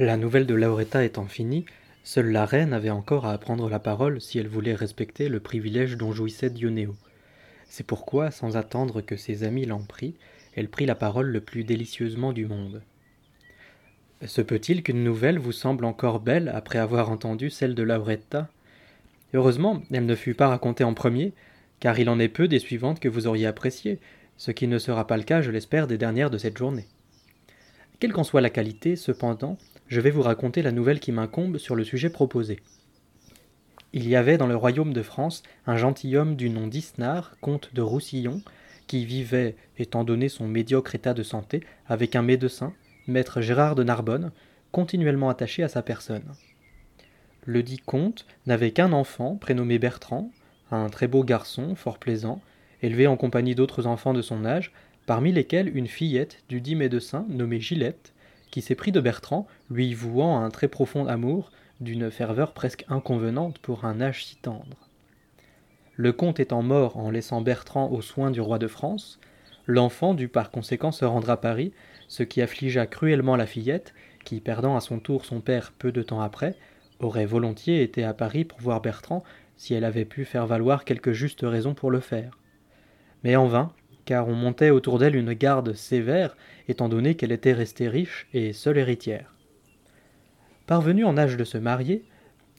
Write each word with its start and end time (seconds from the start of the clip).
La 0.00 0.16
nouvelle 0.16 0.46
de 0.46 0.54
Lauretta 0.54 1.04
étant 1.04 1.26
finie, 1.26 1.64
seule 2.04 2.30
la 2.30 2.46
reine 2.46 2.72
avait 2.72 2.88
encore 2.88 3.26
à 3.26 3.36
prendre 3.36 3.68
la 3.68 3.80
parole 3.80 4.20
si 4.20 4.38
elle 4.38 4.46
voulait 4.46 4.76
respecter 4.76 5.28
le 5.28 5.40
privilège 5.40 5.96
dont 5.96 6.12
jouissait 6.12 6.50
Dionéo. 6.50 6.94
C'est 7.68 7.84
pourquoi, 7.84 8.30
sans 8.30 8.56
attendre 8.56 9.00
que 9.00 9.16
ses 9.16 9.42
amis 9.42 9.66
l'en 9.66 9.80
prient, 9.80 10.14
elle 10.54 10.68
prit 10.68 10.86
la 10.86 10.94
parole 10.94 11.26
le 11.26 11.40
plus 11.40 11.64
délicieusement 11.64 12.32
du 12.32 12.46
monde. 12.46 12.80
Se 14.24 14.40
peut-il 14.40 14.84
qu'une 14.84 15.02
nouvelle 15.02 15.40
vous 15.40 15.50
semble 15.50 15.84
encore 15.84 16.20
belle 16.20 16.52
après 16.54 16.78
avoir 16.78 17.10
entendu 17.10 17.50
celle 17.50 17.74
de 17.74 17.82
Lauretta? 17.82 18.48
Heureusement, 19.34 19.82
elle 19.90 20.06
ne 20.06 20.14
fut 20.14 20.34
pas 20.34 20.46
racontée 20.46 20.84
en 20.84 20.94
premier, 20.94 21.32
car 21.80 21.98
il 21.98 22.08
en 22.08 22.20
est 22.20 22.28
peu 22.28 22.46
des 22.46 22.60
suivantes 22.60 23.00
que 23.00 23.08
vous 23.08 23.26
auriez 23.26 23.46
appréciées, 23.48 23.98
ce 24.36 24.52
qui 24.52 24.68
ne 24.68 24.78
sera 24.78 25.08
pas 25.08 25.16
le 25.16 25.24
cas, 25.24 25.42
je 25.42 25.50
l'espère, 25.50 25.88
des 25.88 25.98
dernières 25.98 26.30
de 26.30 26.38
cette 26.38 26.56
journée. 26.56 26.86
Quelle 27.98 28.12
qu'en 28.12 28.22
soit 28.22 28.40
la 28.40 28.48
qualité, 28.48 28.94
cependant, 28.94 29.58
je 29.88 30.00
vais 30.00 30.10
vous 30.10 30.22
raconter 30.22 30.62
la 30.62 30.72
nouvelle 30.72 31.00
qui 31.00 31.12
m'incombe 31.12 31.58
sur 31.58 31.74
le 31.74 31.84
sujet 31.84 32.10
proposé. 32.10 32.60
Il 33.94 34.06
y 34.06 34.16
avait 34.16 34.36
dans 34.36 34.46
le 34.46 34.56
royaume 34.56 34.92
de 34.92 35.02
France 35.02 35.42
un 35.66 35.78
gentilhomme 35.78 36.36
du 36.36 36.50
nom 36.50 36.66
d'Isnard, 36.66 37.36
comte 37.40 37.74
de 37.74 37.80
Roussillon, 37.80 38.42
qui 38.86 39.06
vivait, 39.06 39.56
étant 39.78 40.04
donné 40.04 40.28
son 40.28 40.46
médiocre 40.46 40.94
état 40.94 41.14
de 41.14 41.22
santé, 41.22 41.62
avec 41.86 42.14
un 42.14 42.22
médecin, 42.22 42.74
maître 43.06 43.40
Gérard 43.40 43.74
de 43.74 43.82
Narbonne, 43.82 44.30
continuellement 44.72 45.30
attaché 45.30 45.62
à 45.62 45.68
sa 45.68 45.82
personne. 45.82 46.34
Le 47.46 47.62
dit 47.62 47.78
comte 47.78 48.26
n'avait 48.46 48.72
qu'un 48.72 48.92
enfant, 48.92 49.36
prénommé 49.36 49.78
Bertrand, 49.78 50.30
un 50.70 50.90
très 50.90 51.08
beau 51.08 51.24
garçon, 51.24 51.74
fort 51.74 51.98
plaisant, 51.98 52.42
élevé 52.82 53.06
en 53.06 53.16
compagnie 53.16 53.54
d'autres 53.54 53.86
enfants 53.86 54.12
de 54.12 54.20
son 54.20 54.44
âge, 54.44 54.72
parmi 55.06 55.32
lesquels 55.32 55.74
une 55.74 55.86
fillette 55.86 56.42
du 56.50 56.60
dit 56.60 56.76
médecin 56.76 57.24
nommée 57.30 57.60
Gillette, 57.60 58.12
qui 58.50 58.62
s'est 58.62 58.74
pris 58.74 58.92
de 58.92 59.00
Bertrand, 59.00 59.46
lui 59.70 59.94
vouant 59.94 60.40
un 60.40 60.50
très 60.50 60.68
profond 60.68 61.06
amour, 61.06 61.50
d'une 61.80 62.10
ferveur 62.10 62.52
presque 62.52 62.84
inconvenante 62.88 63.58
pour 63.58 63.84
un 63.84 64.00
âge 64.00 64.24
si 64.24 64.36
tendre. 64.36 64.88
Le 65.94 66.12
comte 66.12 66.40
étant 66.40 66.62
mort 66.62 66.96
en 66.96 67.10
laissant 67.10 67.40
Bertrand 67.40 67.90
aux 67.90 68.02
soins 68.02 68.30
du 68.30 68.40
roi 68.40 68.58
de 68.58 68.66
France, 68.66 69.18
l'enfant 69.66 70.14
dut 70.14 70.28
par 70.28 70.50
conséquent 70.50 70.92
se 70.92 71.04
rendre 71.04 71.30
à 71.30 71.40
Paris, 71.40 71.72
ce 72.08 72.22
qui 72.22 72.40
affligea 72.40 72.86
cruellement 72.86 73.36
la 73.36 73.46
fillette, 73.46 73.94
qui, 74.24 74.40
perdant 74.40 74.76
à 74.76 74.80
son 74.80 74.98
tour 74.98 75.24
son 75.24 75.40
père 75.40 75.72
peu 75.78 75.92
de 75.92 76.02
temps 76.02 76.20
après, 76.20 76.56
aurait 77.00 77.26
volontiers 77.26 77.82
été 77.82 78.04
à 78.04 78.14
Paris 78.14 78.44
pour 78.44 78.60
voir 78.60 78.80
Bertrand 78.80 79.22
si 79.56 79.74
elle 79.74 79.84
avait 79.84 80.04
pu 80.04 80.24
faire 80.24 80.46
valoir 80.46 80.84
quelque 80.84 81.12
juste 81.12 81.40
raison 81.42 81.74
pour 81.74 81.90
le 81.90 82.00
faire. 82.00 82.38
Mais 83.24 83.36
en 83.36 83.46
vain, 83.46 83.72
car 84.08 84.26
on 84.26 84.34
montait 84.34 84.70
autour 84.70 84.98
d'elle 84.98 85.16
une 85.16 85.34
garde 85.34 85.74
sévère, 85.74 86.34
étant 86.66 86.88
donné 86.88 87.14
qu'elle 87.14 87.30
était 87.30 87.52
restée 87.52 87.90
riche 87.90 88.26
et 88.32 88.54
seule 88.54 88.78
héritière. 88.78 89.34
Parvenue 90.66 91.04
en 91.04 91.18
âge 91.18 91.36
de 91.36 91.44
se 91.44 91.58
marier, 91.58 92.06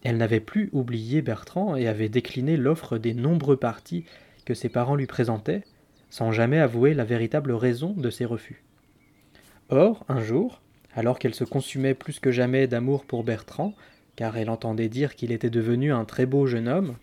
elle 0.03 0.17
n'avait 0.17 0.41
plus 0.41 0.69
oublié 0.73 1.23
Bertrand 1.23 1.75
et 1.75 1.87
avait 1.87 2.07
décliné 2.07 2.55
l'offre 2.55 2.99
des 2.99 3.15
nombreux 3.15 3.57
partis 3.57 4.05
que 4.45 4.53
ses 4.53 4.69
parents 4.69 4.95
lui 4.95 5.07
présentaient, 5.07 5.63
sans 6.11 6.31
jamais 6.31 6.59
avouer 6.59 6.93
la 6.93 7.03
véritable 7.03 7.53
raison 7.53 7.93
de 7.93 8.11
ses 8.11 8.25
refus. 8.25 8.63
Or, 9.69 10.05
un 10.07 10.21
jour, 10.21 10.61
alors 10.93 11.17
qu'elle 11.17 11.33
se 11.33 11.45
consumait 11.45 11.95
plus 11.95 12.19
que 12.19 12.31
jamais 12.31 12.67
d'amour 12.67 13.05
pour 13.05 13.23
Bertrand, 13.23 13.73
car 14.15 14.37
elle 14.37 14.51
entendait 14.51 14.87
dire 14.87 15.15
qu'il 15.15 15.31
était 15.31 15.49
devenu 15.49 15.93
un 15.93 16.05
très 16.05 16.27
beau 16.27 16.45
jeune 16.45 16.67
homme, 16.67 16.97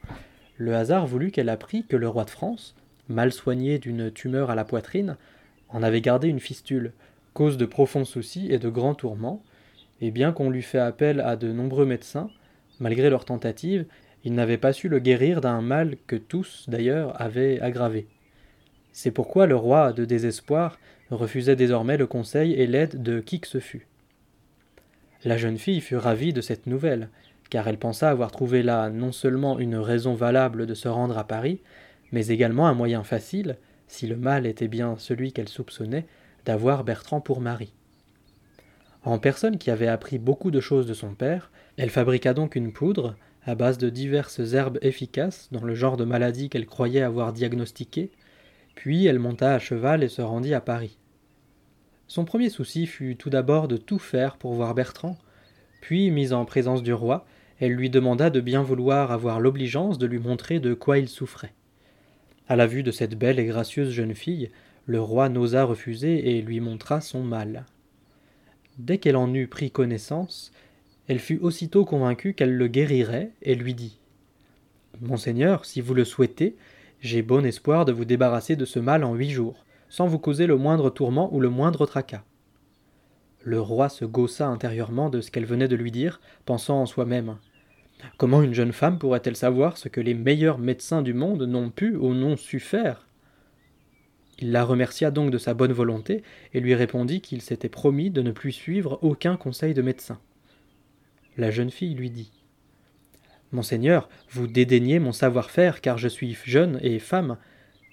le 0.57 0.77
hasard 0.77 1.05
voulut 1.05 1.33
qu'elle 1.33 1.49
apprît 1.49 1.83
que 1.83 1.97
le 1.97 2.09
roi 2.09 2.25
de 2.25 2.31
France, 2.31 2.77
mal 3.09 3.33
soigné 3.33 3.79
d'une 3.79 4.11
tumeur 4.11 4.51
à 4.51 4.55
la 4.55 4.65
poitrine, 4.65 5.17
en 5.69 5.83
avait 5.83 6.01
gardé 6.01 6.29
une 6.29 6.41
fistule, 6.41 6.93
cause 7.35 7.57
de 7.57 7.67
profonds 7.67 8.05
soucis 8.05 8.49
et 8.51 8.59
de 8.59 8.69
grands 8.69 8.95
tourments, 8.95 9.43
et 10.01 10.11
bien 10.11 10.33
qu'on 10.33 10.51
lui 10.51 10.63
fait 10.63 10.79
appel 10.79 11.21
à 11.21 11.37
de 11.37 11.53
nombreux 11.53 11.87
médecins, 11.87 12.31
malgré 12.81 13.11
leurs 13.11 13.25
tentatives, 13.25 13.87
il 14.25 14.35
n'avait 14.35 14.59
pas 14.59 14.73
su 14.73 14.89
le 14.89 14.99
guérir 14.99 15.41
d'un 15.41 15.61
mal 15.61 15.97
que 16.07 16.17
tous, 16.17 16.65
d'ailleurs, 16.69 17.21
avaient 17.21 17.61
aggravé. 17.61 18.07
C'est 18.93 19.11
pourquoi 19.11 19.47
le 19.47 19.57
roi, 19.57 19.93
de 19.93 20.05
désespoir, 20.05 20.79
refusait 21.11 21.57
désormais 21.57 21.97
le 21.97 22.07
conseil 22.07 22.55
et 22.55 22.67
l'aide 22.67 23.03
de 23.03 23.21
qui 23.21 23.41
que 23.41 23.47
ce 23.47 23.61
fût. 23.61 23.87
La 25.25 25.37
jeune 25.37 25.59
fille 25.59 25.81
fut 25.81 25.97
ravie 25.97 26.33
de 26.33 26.41
cette 26.41 26.67
nouvelle, 26.67 27.09
car 27.51 27.69
elle 27.69 27.79
pensa 27.79 28.11
avoir 28.11 28.33
trouvé 28.33 28.63
là 28.63 28.91
non 28.91 29.13
seulement 29.13 29.59
une 29.59 29.77
raison 29.77 30.15
valable 30.15 30.67
de 30.67 30.75
se 30.75 30.89
rendre 30.89 31.19
à 31.19 31.25
Paris, 31.25 31.61
mais 32.13 32.29
également 32.29 32.67
un 32.67 32.75
moyen 32.75 33.03
facile, 33.03 33.57
si 33.89 34.07
le 34.07 34.17
mal 34.17 34.47
était 34.47 34.69
bien 34.69 34.97
celui 34.99 35.33
qu'elle 35.33 35.49
soupçonnait, 35.49 36.07
d'avoir 36.45 36.85
Bertrand 36.85 37.21
pour 37.21 37.41
mari. 37.41 37.73
En 39.05 39.19
personne 39.19 39.59
qui 39.59 39.71
avait 39.71 39.87
appris 39.87 40.19
beaucoup 40.19 40.51
de 40.51 40.61
choses 40.61 40.87
de 40.87 40.95
son 40.95 41.15
père, 41.15 41.51
elle 41.77 41.91
fabriqua 41.91 42.35
donc 42.35 42.57
une 42.57 42.73
poudre, 42.73 43.17
à 43.45 43.55
base 43.55 43.79
de 43.79 43.89
diverses 43.89 44.41
herbes 44.53 44.79
efficaces 44.83 45.49
dans 45.53 45.65
le 45.65 45.75
genre 45.75 45.97
de 45.97 46.05
maladie 46.05 46.49
qu'elle 46.49 46.67
croyait 46.67 47.03
avoir 47.03 47.33
diagnostiqué, 47.33 48.11
puis 48.75 49.07
elle 49.07 49.21
monta 49.21 49.55
à 49.55 49.59
cheval 49.59 50.03
et 50.03 50.09
se 50.09 50.23
rendit 50.23 50.55
à 50.55 50.61
Paris. 50.61 50.99
Son 52.09 52.25
premier 52.25 52.51
souci 52.51 52.87
fut 52.87 53.17
tout 53.17 53.31
d'abord 53.31 53.69
de 53.69 53.77
tout 53.77 53.99
faire 53.99 54.37
pour 54.37 54.55
voir 54.55 54.75
Bertrand, 54.75 55.17
puis, 55.81 56.11
mise 56.11 56.33
en 56.33 56.45
présence 56.45 56.83
du 56.83 56.93
roi, 56.93 57.27
elle 57.61 57.73
lui 57.73 57.91
demanda 57.91 58.29
de 58.29 58.41
bien 58.41 58.63
vouloir 58.63 59.13
avoir 59.13 59.39
l'obligeance 59.39 59.99
de 59.99 60.07
lui 60.07 60.19
montrer 60.19 60.59
de 60.59 60.75
quoi 60.75 60.99
il 60.99 61.09
souffrait. 61.09 61.55
À 62.49 62.55
la 62.55 62.67
vue 62.67 62.85
de 62.85 62.93
cette 62.93 63.19
belle 63.19 63.41
et 63.41 63.47
gracieuse 63.47 63.91
jeune 63.91 64.15
fille, 64.15 64.51
le 64.87 65.01
roi 65.01 65.29
n'osa 65.29 65.65
refuser 65.65 66.37
et 66.37 66.43
lui 66.43 66.61
montra 66.61 67.01
son 67.01 67.25
mal. 67.25 67.67
Dès 68.79 68.99
qu'elle 68.99 69.17
en 69.17 69.35
eut 69.35 69.49
pris 69.49 69.73
connaissance, 69.73 70.53
elle 71.09 71.19
fut 71.19 71.39
aussitôt 71.39 71.85
convaincue 71.85 72.35
qu'elle 72.35 72.57
le 72.57 72.69
guérirait 72.69 73.33
et 73.43 73.57
lui 73.57 73.75
dit 73.75 73.99
Monseigneur, 75.01 75.65
si 75.65 75.81
vous 75.81 75.93
le 75.93 76.05
souhaitez, 76.05 76.57
j'ai 77.01 77.23
bon 77.23 77.45
espoir 77.45 77.85
de 77.85 77.93
vous 77.93 78.05
débarrasser 78.05 78.55
de 78.55 78.65
ce 78.65 78.79
mal 78.79 79.03
en 79.03 79.15
huit 79.15 79.31
jours, 79.31 79.65
sans 79.89 80.07
vous 80.07 80.19
causer 80.19 80.47
le 80.47 80.57
moindre 80.57 80.91
tourment 80.91 81.35
ou 81.35 81.41
le 81.41 81.51
moindre 81.51 81.85
tracas. 81.85 82.23
Le 83.43 83.61
roi 83.61 83.89
se 83.89 84.05
gaussa 84.05 84.47
intérieurement 84.47 85.11
de 85.11 85.21
ce 85.21 85.31
qu'elle 85.31 85.47
venait 85.47 85.69
de 85.69 85.77
lui 85.77 85.91
dire, 85.91 86.21
pensant 86.45 86.81
en 86.81 86.87
soi-même 86.87 87.39
Comment 88.19 88.43
une 88.43 88.55
jeune 88.55 88.73
femme 88.73 88.99
pourrait-elle 88.99 89.37
savoir 89.37 89.77
ce 89.77 89.89
que 89.89 90.01
les 90.01 90.15
meilleurs 90.15 90.59
médecins 90.59 91.03
du 91.03 91.15
monde 91.15 91.43
n'ont 91.43 91.71
pu 91.71 91.97
ou 91.97 92.15
n'ont 92.15 92.37
su 92.37 92.61
faire? 92.61 93.07
Il 94.39 94.53
la 94.53 94.65
remercia 94.65 95.11
donc 95.11 95.31
de 95.31 95.39
sa 95.39 95.55
bonne 95.55 95.73
volonté 95.73 96.23
et 96.53 96.61
lui 96.61 96.75
répondit 96.75 97.23
qu'il 97.23 97.41
s'était 97.41 97.71
promis 97.71 98.11
de 98.11 98.21
ne 98.21 98.33
plus 98.33 98.53
suivre 98.53 98.99
aucun 99.03 99.37
conseil 99.37 99.73
de 99.73 99.81
médecin. 99.81 100.21
La 101.39 101.51
jeune 101.51 101.71
fille 101.71 101.95
lui 101.95 102.11
dit 102.11 102.33
Monseigneur, 103.53 104.09
vous 104.31 104.47
dédaignez 104.47 104.99
mon 104.99 105.13
savoir-faire 105.13 105.81
car 105.81 105.97
je 105.97 106.09
suis 106.09 106.37
jeune 106.45 106.79
et 106.83 106.99
femme, 106.99 107.39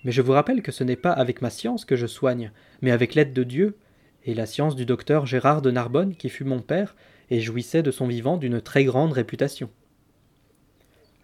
mais 0.03 0.11
je 0.11 0.21
vous 0.21 0.33
rappelle 0.33 0.61
que 0.61 0.71
ce 0.71 0.83
n'est 0.83 0.97
pas 0.97 1.11
avec 1.11 1.41
ma 1.41 1.49
science 1.49 1.85
que 1.85 1.95
je 1.95 2.07
soigne, 2.07 2.51
mais 2.81 2.91
avec 2.91 3.15
l'aide 3.15 3.33
de 3.33 3.43
Dieu, 3.43 3.77
et 4.25 4.33
la 4.33 4.45
science 4.45 4.75
du 4.75 4.85
docteur 4.85 5.25
Gérard 5.25 5.61
de 5.61 5.71
Narbonne 5.71 6.15
qui 6.15 6.29
fut 6.29 6.43
mon 6.43 6.61
père 6.61 6.95
et 7.29 7.39
jouissait 7.39 7.83
de 7.83 7.91
son 7.91 8.07
vivant 8.07 8.37
d'une 8.37 8.61
très 8.61 8.83
grande 8.83 9.13
réputation. 9.13 9.69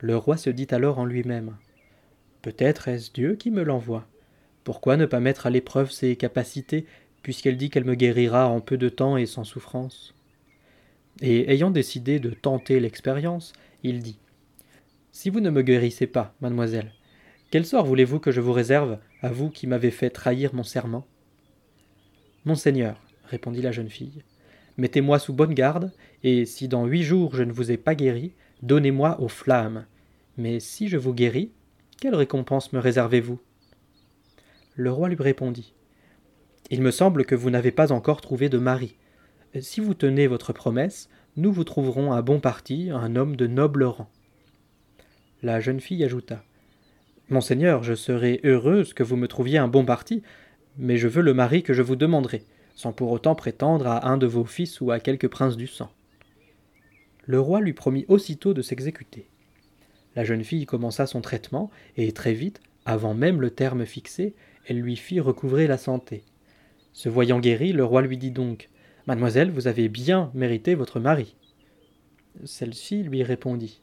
Le 0.01 0.15
roi 0.15 0.37
se 0.37 0.49
dit 0.49 0.67
alors 0.71 0.97
en 0.99 1.05
lui-même 1.05 1.57
Peut-être 2.41 2.87
est-ce 2.87 3.11
Dieu 3.11 3.35
qui 3.35 3.51
me 3.51 3.63
l'envoie? 3.63 4.07
Pourquoi 4.63 4.95
ne 4.95 5.05
pas 5.05 5.19
mettre 5.19 5.45
à 5.45 5.49
l'épreuve 5.49 5.91
ses 5.91 6.15
capacités, 6.15 6.85
puisqu'elle 7.21 7.57
dit 7.57 7.69
qu'elle 7.69 7.83
me 7.83 7.95
guérira 7.95 8.47
en 8.47 8.61
peu 8.61 8.77
de 8.77 8.87
temps 8.87 9.17
et 9.17 9.25
sans 9.25 9.43
souffrance? 9.43 10.15
Et 11.21 11.51
ayant 11.51 11.69
décidé 11.69 12.19
de 12.19 12.29
tenter 12.29 12.79
l'expérience, 12.79 13.51
il 13.83 13.99
dit 13.99 14.19
Si 15.11 15.29
vous 15.29 15.41
ne 15.41 15.49
me 15.49 15.63
guérissez 15.63 16.07
pas, 16.07 16.33
mademoiselle, 16.39 16.93
quel 17.51 17.65
sort 17.65 17.85
voulez-vous 17.85 18.19
que 18.19 18.31
je 18.31 18.39
vous 18.39 18.53
réserve, 18.53 18.99
à 19.21 19.29
vous 19.31 19.49
qui 19.49 19.67
m'avez 19.67 19.91
fait 19.91 20.11
trahir 20.11 20.53
mon 20.53 20.63
serment? 20.63 21.05
Monseigneur, 22.45 23.01
répondit 23.25 23.61
la 23.61 23.73
jeune 23.73 23.89
fille, 23.89 24.23
mettez-moi 24.77 25.19
sous 25.19 25.33
bonne 25.33 25.53
garde, 25.53 25.91
et 26.23 26.45
si 26.45 26.69
dans 26.69 26.85
huit 26.85 27.03
jours 27.03 27.35
je 27.35 27.43
ne 27.43 27.51
vous 27.51 27.69
ai 27.69 27.77
pas 27.77 27.95
guéri, 27.95 28.31
Donnez-moi 28.61 29.21
aux 29.21 29.29
flammes. 29.29 29.85
Mais 30.37 30.59
si 30.59 30.89
je 30.89 30.97
vous 30.97 31.13
guéris, 31.13 31.51
quelle 32.01 32.15
récompense 32.15 32.73
me 32.73 32.79
réservez-vous? 32.79 33.39
Le 34.75 34.91
roi 34.91 35.07
lui 35.07 35.15
répondit. 35.17 35.73
Il 36.69 36.81
me 36.81 36.91
semble 36.91 37.25
que 37.25 37.35
vous 37.35 37.49
n'avez 37.49 37.71
pas 37.71 37.91
encore 37.91 38.21
trouvé 38.21 38.49
de 38.49 38.57
mari. 38.57 38.95
Si 39.59 39.79
vous 39.79 39.93
tenez 39.93 40.27
votre 40.27 40.53
promesse, 40.53 41.09
nous 41.37 41.51
vous 41.53 41.63
trouverons 41.63 42.11
un 42.11 42.21
bon 42.21 42.39
parti, 42.39 42.89
un 42.91 43.15
homme 43.15 43.35
de 43.35 43.47
noble 43.47 43.83
rang. 43.83 44.09
La 45.41 45.61
jeune 45.61 45.79
fille 45.79 46.03
ajouta. 46.03 46.43
Monseigneur, 47.29 47.83
je 47.83 47.93
serais 47.93 48.41
heureuse 48.43 48.93
que 48.93 49.03
vous 49.03 49.15
me 49.15 49.27
trouviez 49.27 49.57
un 49.57 49.67
bon 49.69 49.85
parti, 49.85 50.21
mais 50.77 50.97
je 50.97 51.07
veux 51.07 51.21
le 51.21 51.33
mari 51.33 51.63
que 51.63 51.73
je 51.73 51.81
vous 51.81 51.95
demanderai, 51.95 52.43
sans 52.75 52.91
pour 52.91 53.11
autant 53.11 53.35
prétendre 53.35 53.87
à 53.87 54.09
un 54.09 54.17
de 54.17 54.27
vos 54.27 54.45
fils 54.45 54.81
ou 54.81 54.91
à 54.91 54.99
quelque 54.99 55.27
prince 55.27 55.55
du 55.55 55.67
sang 55.67 55.89
le 57.29 57.39
roi 57.39 57.61
lui 57.61 57.73
promit 57.73 58.05
aussitôt 58.07 58.55
de 58.55 58.63
s'exécuter. 58.63 59.27
La 60.15 60.23
jeune 60.23 60.43
fille 60.43 60.65
commença 60.65 61.05
son 61.05 61.21
traitement, 61.21 61.69
et 61.95 62.11
très 62.11 62.33
vite, 62.33 62.59
avant 62.85 63.13
même 63.13 63.39
le 63.39 63.51
terme 63.51 63.85
fixé, 63.85 64.33
elle 64.65 64.79
lui 64.79 64.95
fit 64.95 65.19
recouvrer 65.19 65.67
la 65.67 65.77
santé. 65.77 66.23
Se 66.91 67.07
voyant 67.07 67.39
guérie, 67.39 67.71
le 67.71 67.85
roi 67.85 68.01
lui 68.01 68.17
dit 68.17 68.31
donc 68.31 68.69
Mademoiselle, 69.05 69.51
vous 69.51 69.67
avez 69.67 69.89
bien 69.89 70.31
mérité 70.33 70.73
votre 70.73 70.99
mari. 70.99 71.35
Celle-ci 72.45 73.03
lui 73.03 73.21
répondit. 73.21 73.79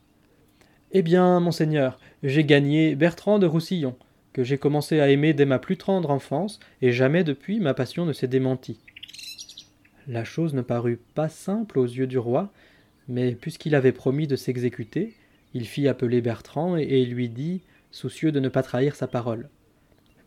Eh 0.90 1.02
bien, 1.02 1.38
monseigneur, 1.38 2.00
j'ai 2.24 2.42
gagné 2.42 2.96
Bertrand 2.96 3.38
de 3.38 3.46
Roussillon, 3.46 3.94
que 4.32 4.42
j'ai 4.42 4.58
commencé 4.58 4.98
à 4.98 5.08
aimer 5.08 5.34
dès 5.34 5.46
ma 5.46 5.60
plus 5.60 5.76
tendre 5.76 6.10
enfance, 6.10 6.58
et 6.82 6.90
jamais 6.90 7.22
depuis 7.22 7.60
ma 7.60 7.74
passion 7.74 8.06
ne 8.06 8.12
s'est 8.12 8.26
démentie. 8.26 8.80
La 10.08 10.24
chose 10.24 10.52
ne 10.52 10.62
parut 10.62 10.98
pas 11.14 11.28
simple 11.28 11.78
aux 11.78 11.86
yeux 11.86 12.08
du 12.08 12.18
roi, 12.18 12.52
mais 13.08 13.34
puisqu'il 13.34 13.74
avait 13.74 13.92
promis 13.92 14.26
de 14.26 14.36
s'exécuter, 14.36 15.14
il 15.54 15.66
fit 15.66 15.88
appeler 15.88 16.20
Bertrand 16.20 16.76
et, 16.76 17.04
lui 17.06 17.28
dit, 17.28 17.62
soucieux 17.90 18.32
de 18.32 18.40
ne 18.40 18.48
pas 18.48 18.62
trahir 18.62 18.94
sa 18.94 19.06
parole. 19.06 19.48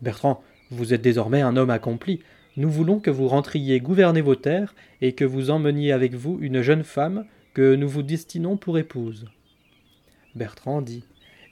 Bertrand, 0.02 0.44
vous 0.72 0.94
êtes 0.94 1.02
désormais 1.02 1.42
un 1.42 1.58
homme 1.58 1.70
accompli. 1.70 2.22
Nous 2.58 2.70
voulons 2.70 3.00
que 3.00 3.12
vous 3.12 3.28
rentriez 3.28 3.80
gouverner 3.80 4.22
vos 4.22 4.36
terres 4.36 4.74
et 5.02 5.14
que 5.14 5.26
vous 5.26 5.50
emmeniez 5.50 5.92
avec 5.92 6.14
vous 6.14 6.38
une 6.42 6.62
jeune 6.62 6.84
femme 6.84 7.26
que 7.54 7.76
nous 7.76 7.90
vous 7.90 8.04
destinons 8.04 8.58
pour 8.58 8.78
épouse. 8.78 9.26
Bertrand 10.36 10.81
dit 10.81 11.04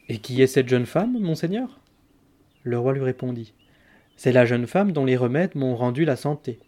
Et 0.08 0.20
qui 0.20 0.42
est 0.42 0.48
cette 0.48 0.70
jeune 0.70 0.86
femme, 0.86 1.20
monseigneur? 1.20 1.80
Le 2.64 2.80
roi 2.80 2.94
lui 2.94 3.04
répondit 3.04 3.54
C'est 4.16 4.32
la 4.32 4.46
jeune 4.46 4.68
femme 4.68 4.92
dont 4.92 5.06
les 5.06 5.18
remèdes 5.18 5.56
m'ont 5.56 5.76
rendu 5.76 6.06
la 6.06 6.16
santé. 6.16 6.60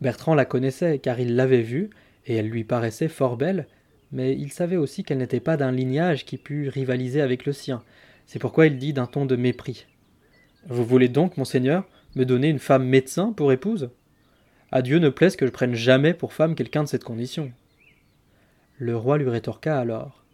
Bertrand 0.00 0.34
la 0.34 0.44
connaissait 0.44 0.98
car 0.98 1.20
il 1.20 1.36
l'avait 1.36 1.62
vue, 1.62 1.90
et 2.26 2.34
elle 2.34 2.48
lui 2.48 2.64
paraissait 2.64 3.08
fort 3.08 3.36
belle, 3.36 3.66
mais 4.12 4.34
il 4.34 4.52
savait 4.52 4.76
aussi 4.76 5.02
qu'elle 5.02 5.18
n'était 5.18 5.40
pas 5.40 5.56
d'un 5.56 5.72
lignage 5.72 6.24
qui 6.24 6.36
pût 6.36 6.68
rivaliser 6.68 7.20
avec 7.20 7.46
le 7.46 7.52
sien. 7.52 7.82
C'est 8.26 8.38
pourquoi 8.38 8.66
il 8.66 8.78
dit 8.78 8.92
d'un 8.92 9.06
ton 9.06 9.26
de 9.26 9.36
mépris. 9.36 9.86
Vous 10.68 10.84
voulez 10.84 11.08
donc, 11.08 11.36
monseigneur, 11.36 11.88
me 12.16 12.24
donner 12.24 12.48
une 12.48 12.58
femme 12.58 12.86
médecin 12.86 13.32
pour 13.32 13.52
épouse? 13.52 13.90
À 14.72 14.82
Dieu 14.82 14.98
ne 14.98 15.08
plaise 15.08 15.36
que 15.36 15.46
je 15.46 15.52
prenne 15.52 15.74
jamais 15.74 16.12
pour 16.12 16.32
femme 16.32 16.56
quelqu'un 16.56 16.82
de 16.82 16.88
cette 16.88 17.04
condition. 17.04 17.52
Le 18.78 18.96
roi 18.96 19.16
lui 19.18 19.28
rétorqua 19.28 19.78
alors. 19.78 20.24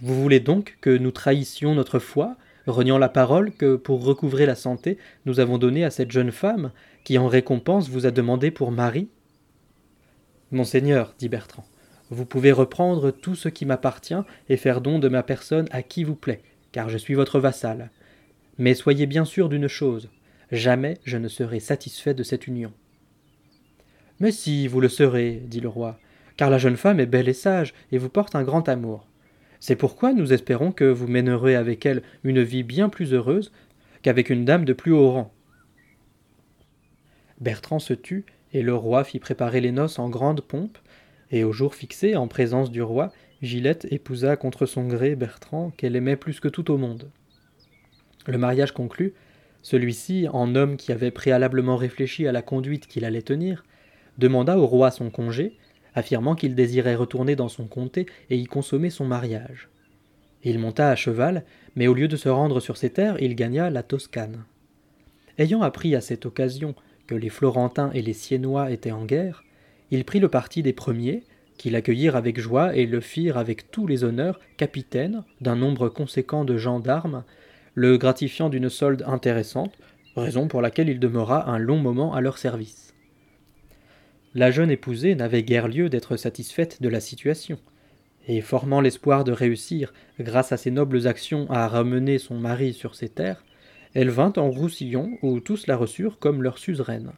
Vous 0.00 0.20
voulez 0.20 0.40
donc 0.40 0.76
que 0.82 0.96
nous 0.96 1.10
trahissions 1.10 1.74
notre 1.74 1.98
foi, 1.98 2.36
reniant 2.66 2.98
la 2.98 3.08
parole 3.08 3.52
que, 3.52 3.76
pour 3.76 4.04
recouvrer 4.04 4.44
la 4.44 4.54
santé, 4.54 4.98
nous 5.24 5.40
avons 5.40 5.56
donnée 5.56 5.84
à 5.84 5.90
cette 5.90 6.10
jeune 6.10 6.32
femme, 6.32 6.70
qui 7.02 7.16
en 7.16 7.28
récompense 7.28 7.88
vous 7.88 8.04
a 8.04 8.10
demandé 8.10 8.50
pour 8.50 8.72
mari? 8.72 9.08
Monseigneur, 10.52 11.14
dit 11.18 11.28
Bertrand, 11.28 11.64
vous 12.10 12.24
pouvez 12.24 12.52
reprendre 12.52 13.10
tout 13.10 13.34
ce 13.34 13.48
qui 13.48 13.66
m'appartient 13.66 14.14
et 14.48 14.56
faire 14.56 14.80
don 14.80 15.00
de 15.00 15.08
ma 15.08 15.24
personne 15.24 15.66
à 15.72 15.82
qui 15.82 16.04
vous 16.04 16.14
plaît, 16.14 16.42
car 16.70 16.88
je 16.88 16.98
suis 16.98 17.14
votre 17.14 17.40
vassal. 17.40 17.90
Mais 18.58 18.74
soyez 18.74 19.06
bien 19.06 19.24
sûr 19.24 19.48
d'une 19.48 19.66
chose, 19.66 20.08
jamais 20.52 20.98
je 21.04 21.16
ne 21.16 21.28
serai 21.28 21.58
satisfait 21.58 22.14
de 22.14 22.22
cette 22.22 22.46
union. 22.46 22.72
Mais 24.20 24.30
si, 24.30 24.68
vous 24.68 24.80
le 24.80 24.88
serez, 24.88 25.42
dit 25.44 25.60
le 25.60 25.68
roi, 25.68 25.98
car 26.36 26.48
la 26.48 26.58
jeune 26.58 26.76
femme 26.76 27.00
est 27.00 27.06
belle 27.06 27.28
et 27.28 27.34
sage, 27.34 27.74
et 27.90 27.98
vous 27.98 28.08
porte 28.08 28.36
un 28.36 28.44
grand 28.44 28.68
amour. 28.68 29.06
C'est 29.58 29.76
pourquoi 29.76 30.12
nous 30.12 30.32
espérons 30.32 30.70
que 30.70 30.84
vous 30.84 31.08
mènerez 31.08 31.56
avec 31.56 31.84
elle 31.86 32.02
une 32.22 32.42
vie 32.42 32.62
bien 32.62 32.88
plus 32.88 33.14
heureuse 33.14 33.52
qu'avec 34.02 34.30
une 34.30 34.44
dame 34.44 34.64
de 34.64 34.72
plus 34.72 34.92
haut 34.92 35.10
rang. 35.10 35.32
Bertrand 37.40 37.80
se 37.80 37.94
tut, 37.94 38.24
et 38.52 38.62
le 38.62 38.74
roi 38.74 39.04
fit 39.04 39.18
préparer 39.18 39.60
les 39.60 39.72
noces 39.72 39.98
en 39.98 40.08
grande 40.08 40.40
pompe, 40.40 40.78
et 41.30 41.44
au 41.44 41.52
jour 41.52 41.74
fixé, 41.74 42.16
en 42.16 42.28
présence 42.28 42.70
du 42.70 42.82
roi, 42.82 43.12
Gillette 43.42 43.86
épousa 43.90 44.36
contre 44.36 44.66
son 44.66 44.86
gré 44.86 45.14
Bertrand, 45.14 45.70
qu'elle 45.76 45.96
aimait 45.96 46.16
plus 46.16 46.40
que 46.40 46.48
tout 46.48 46.70
au 46.70 46.78
monde. 46.78 47.10
Le 48.26 48.38
mariage 48.38 48.72
conclu, 48.72 49.14
celui-ci, 49.62 50.28
en 50.32 50.54
homme 50.54 50.76
qui 50.76 50.92
avait 50.92 51.10
préalablement 51.10 51.76
réfléchi 51.76 52.26
à 52.26 52.32
la 52.32 52.42
conduite 52.42 52.86
qu'il 52.86 53.04
allait 53.04 53.22
tenir, 53.22 53.64
demanda 54.18 54.58
au 54.58 54.66
roi 54.66 54.90
son 54.90 55.10
congé, 55.10 55.56
affirmant 55.94 56.34
qu'il 56.34 56.54
désirait 56.54 56.94
retourner 56.94 57.36
dans 57.36 57.48
son 57.48 57.66
comté 57.66 58.06
et 58.30 58.36
y 58.36 58.46
consommer 58.46 58.90
son 58.90 59.04
mariage. 59.04 59.68
Il 60.44 60.58
monta 60.58 60.90
à 60.90 60.96
cheval, 60.96 61.44
mais 61.74 61.88
au 61.88 61.94
lieu 61.94 62.06
de 62.06 62.16
se 62.16 62.28
rendre 62.28 62.60
sur 62.60 62.76
ses 62.76 62.90
terres, 62.90 63.20
il 63.20 63.34
gagna 63.34 63.70
la 63.70 63.82
Toscane. 63.82 64.44
Ayant 65.38 65.62
appris 65.62 65.94
à 65.94 66.00
cette 66.00 66.26
occasion 66.26 66.74
que 67.06 67.14
les 67.14 67.28
Florentins 67.28 67.90
et 67.92 68.02
les 68.02 68.12
Siennois 68.12 68.70
étaient 68.70 68.92
en 68.92 69.04
guerre, 69.04 69.44
il 69.90 70.04
prit 70.04 70.20
le 70.20 70.28
parti 70.28 70.62
des 70.62 70.72
premiers, 70.72 71.22
qui 71.56 71.70
l'accueillirent 71.70 72.16
avec 72.16 72.38
joie 72.38 72.76
et 72.76 72.86
le 72.86 73.00
firent 73.00 73.38
avec 73.38 73.70
tous 73.70 73.86
les 73.86 74.04
honneurs 74.04 74.40
capitaine 74.56 75.24
d'un 75.40 75.56
nombre 75.56 75.88
conséquent 75.88 76.44
de 76.44 76.56
gendarmes, 76.56 77.24
le 77.74 77.96
gratifiant 77.96 78.48
d'une 78.48 78.68
solde 78.68 79.04
intéressante, 79.06 79.74
raison 80.16 80.48
pour 80.48 80.62
laquelle 80.62 80.88
il 80.88 81.00
demeura 81.00 81.50
un 81.50 81.58
long 81.58 81.78
moment 81.78 82.14
à 82.14 82.20
leur 82.20 82.38
service. 82.38 82.94
La 84.34 84.50
jeune 84.50 84.70
épousée 84.70 85.14
n'avait 85.14 85.42
guère 85.42 85.68
lieu 85.68 85.88
d'être 85.88 86.16
satisfaite 86.16 86.82
de 86.82 86.88
la 86.88 87.00
situation, 87.00 87.58
et 88.28 88.40
formant 88.40 88.80
l'espoir 88.80 89.24
de 89.24 89.32
réussir, 89.32 89.94
grâce 90.20 90.52
à 90.52 90.56
ses 90.56 90.70
nobles 90.70 91.06
actions, 91.06 91.50
à 91.50 91.68
ramener 91.68 92.18
son 92.18 92.34
mari 92.34 92.74
sur 92.74 92.94
ses 92.94 93.08
terres, 93.08 93.44
elle 93.96 94.10
vint 94.10 94.34
en 94.36 94.50
Roussillon, 94.50 95.16
où 95.22 95.40
tous 95.40 95.66
la 95.66 95.74
reçurent 95.74 96.18
comme 96.18 96.42
leur 96.42 96.58
suzeraine. 96.58 97.12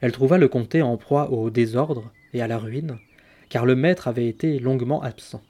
Elle 0.00 0.12
trouva 0.12 0.38
le 0.38 0.46
comté 0.46 0.80
en 0.80 0.96
proie 0.96 1.32
au 1.32 1.50
désordre 1.50 2.12
et 2.32 2.40
à 2.40 2.46
la 2.46 2.56
ruine, 2.56 2.98
car 3.48 3.66
le 3.66 3.74
maître 3.74 4.06
avait 4.06 4.28
été 4.28 4.60
longuement 4.60 5.02
absent. 5.02 5.42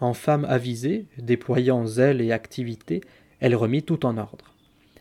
En 0.00 0.14
femme 0.14 0.44
avisée, 0.46 1.06
déployant 1.16 1.86
zèle 1.86 2.20
et 2.20 2.32
activité, 2.32 3.02
elle 3.38 3.54
remit 3.54 3.84
tout 3.84 4.04
en 4.04 4.18
ordre. 4.18 4.52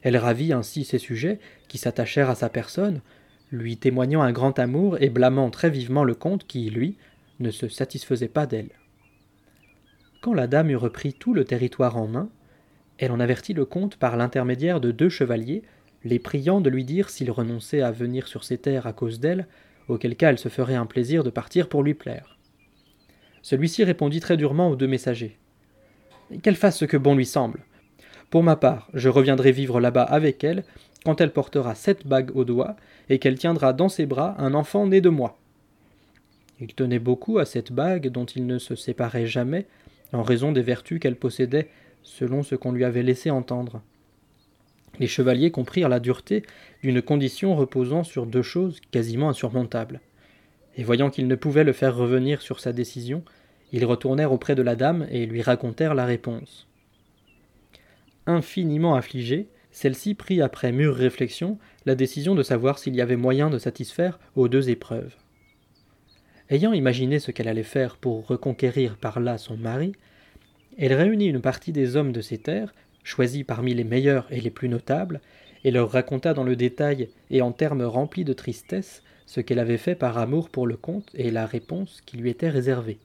Elle 0.03 0.17
ravit 0.17 0.53
ainsi 0.53 0.83
ses 0.83 0.99
sujets, 0.99 1.39
qui 1.67 1.79
s'attachèrent 1.79 2.29
à 2.29 2.35
sa 2.35 2.49
personne, 2.49 3.01
lui 3.51 3.77
témoignant 3.77 4.21
un 4.21 4.31
grand 4.31 4.59
amour 4.59 5.01
et 5.01 5.09
blâmant 5.09 5.49
très 5.49 5.71
vivement 5.71 6.03
le 6.03 6.13
comte 6.13 6.45
qui, 6.45 6.69
lui, 6.69 6.97
ne 7.39 7.49
se 7.49 7.67
satisfaisait 7.67 8.27
pas 8.27 8.45
d'elle. 8.45 8.69
Quand 10.21 10.35
la 10.35 10.45
dame 10.45 10.69
eut 10.69 10.75
repris 10.75 11.13
tout 11.13 11.33
le 11.33 11.45
territoire 11.45 11.97
en 11.97 12.07
main, 12.07 12.29
elle 12.99 13.11
en 13.11 13.19
avertit 13.19 13.53
le 13.53 13.65
comte 13.65 13.95
par 13.95 14.17
l'intermédiaire 14.17 14.81
de 14.81 14.91
deux 14.91 15.09
chevaliers, 15.09 15.63
les 16.03 16.19
priant 16.19 16.61
de 16.61 16.69
lui 16.69 16.83
dire 16.83 17.09
s'il 17.09 17.31
renonçait 17.31 17.81
à 17.81 17.91
venir 17.91 18.27
sur 18.27 18.43
ses 18.43 18.57
terres 18.57 18.87
à 18.87 18.93
cause 18.93 19.19
d'elle, 19.19 19.47
auquel 19.87 20.15
cas 20.15 20.29
elle 20.29 20.37
se 20.37 20.49
ferait 20.49 20.75
un 20.75 20.85
plaisir 20.85 21.23
de 21.23 21.29
partir 21.29 21.69
pour 21.69 21.81
lui 21.81 21.93
plaire. 21.93 22.37
Celui-ci 23.41 23.83
répondit 23.83 24.19
très 24.19 24.37
durement 24.37 24.69
aux 24.69 24.75
deux 24.75 24.87
messagers. 24.87 25.37
Qu'elle 26.43 26.55
fasse 26.55 26.77
ce 26.77 26.85
que 26.85 26.97
bon 26.97 27.15
lui 27.15 27.25
semble. 27.25 27.61
Pour 28.29 28.43
ma 28.43 28.55
part, 28.55 28.89
je 28.93 29.09
reviendrai 29.09 29.51
vivre 29.51 29.79
là-bas 29.79 30.03
avec 30.03 30.43
elle 30.43 30.63
quand 31.05 31.21
elle 31.21 31.31
portera 31.31 31.73
sept 31.75 32.05
bagues 32.05 32.35
au 32.35 32.43
doigt 32.43 32.75
et 33.09 33.17
qu'elle 33.17 33.39
tiendra 33.39 33.73
dans 33.73 33.89
ses 33.89 34.05
bras 34.05 34.35
un 34.37 34.53
enfant 34.53 34.85
né 34.85 35.01
de 35.01 35.09
moi. 35.09 35.39
Il 36.59 36.73
tenait 36.73 36.99
beaucoup 36.99 37.39
à 37.39 37.45
cette 37.45 37.71
bague 37.71 38.09
dont 38.09 38.25
il 38.25 38.45
ne 38.45 38.59
se 38.59 38.75
séparait 38.75 39.25
jamais, 39.25 39.65
en 40.11 40.23
raison 40.23 40.51
des 40.51 40.61
vertus 40.61 40.99
qu'elle 40.99 41.15
possédait, 41.15 41.69
selon 42.09 42.43
ce 42.43 42.55
qu'on 42.55 42.71
lui 42.71 42.83
avait 42.83 43.03
laissé 43.03 43.29
entendre. 43.29 43.81
Les 44.99 45.07
chevaliers 45.07 45.51
comprirent 45.51 45.89
la 45.89 45.99
dureté 45.99 46.43
d'une 46.83 47.01
condition 47.01 47.55
reposant 47.55 48.03
sur 48.03 48.25
deux 48.25 48.41
choses 48.41 48.79
quasiment 48.91 49.29
insurmontables 49.29 50.01
et 50.79 50.83
voyant 50.83 51.09
qu'ils 51.09 51.27
ne 51.27 51.35
pouvaient 51.35 51.65
le 51.65 51.73
faire 51.73 51.95
revenir 51.95 52.41
sur 52.41 52.61
sa 52.61 52.71
décision, 52.71 53.23
ils 53.73 53.83
retournèrent 53.83 54.31
auprès 54.31 54.55
de 54.55 54.61
la 54.61 54.77
dame 54.77 55.05
et 55.11 55.25
lui 55.25 55.41
racontèrent 55.41 55.93
la 55.93 56.05
réponse. 56.05 56.67
Infiniment 58.25 58.95
affligée, 58.95 59.49
celle-ci 59.71 60.15
prit 60.15 60.41
après 60.41 60.71
mûre 60.71 60.95
réflexion 60.95 61.57
la 61.85 61.95
décision 61.95 62.33
de 62.33 62.43
savoir 62.43 62.79
s'il 62.79 62.95
y 62.95 63.01
avait 63.01 63.17
moyen 63.17 63.49
de 63.49 63.57
satisfaire 63.57 64.19
aux 64.35 64.47
deux 64.47 64.69
épreuves. 64.69 65.15
Ayant 66.49 66.71
imaginé 66.71 67.19
ce 67.19 67.31
qu'elle 67.31 67.49
allait 67.49 67.63
faire 67.63 67.97
pour 67.97 68.25
reconquérir 68.25 68.95
par 68.95 69.19
là 69.19 69.37
son 69.37 69.57
mari, 69.57 69.91
elle 70.79 70.93
réunit 70.93 71.27
une 71.27 71.41
partie 71.41 71.73
des 71.73 71.97
hommes 71.97 72.13
de 72.13 72.21
ses 72.21 72.37
terres, 72.37 72.73
choisis 73.03 73.43
parmi 73.43 73.73
les 73.73 73.83
meilleurs 73.83 74.27
et 74.31 74.39
les 74.39 74.49
plus 74.49 74.69
notables, 74.69 75.19
et 75.65 75.71
leur 75.71 75.91
raconta 75.91 76.33
dans 76.33 76.45
le 76.45 76.55
détail 76.55 77.09
et 77.29 77.41
en 77.41 77.51
termes 77.51 77.81
remplis 77.81 78.23
de 78.23 78.31
tristesse 78.31 79.03
ce 79.25 79.41
qu'elle 79.41 79.59
avait 79.59 79.77
fait 79.77 79.95
par 79.95 80.17
amour 80.17 80.49
pour 80.49 80.65
le 80.65 80.77
comte 80.77 81.09
et 81.13 81.31
la 81.31 81.45
réponse 81.45 81.99
qui 82.05 82.15
lui 82.15 82.29
était 82.29 82.49
réservée. 82.49 82.97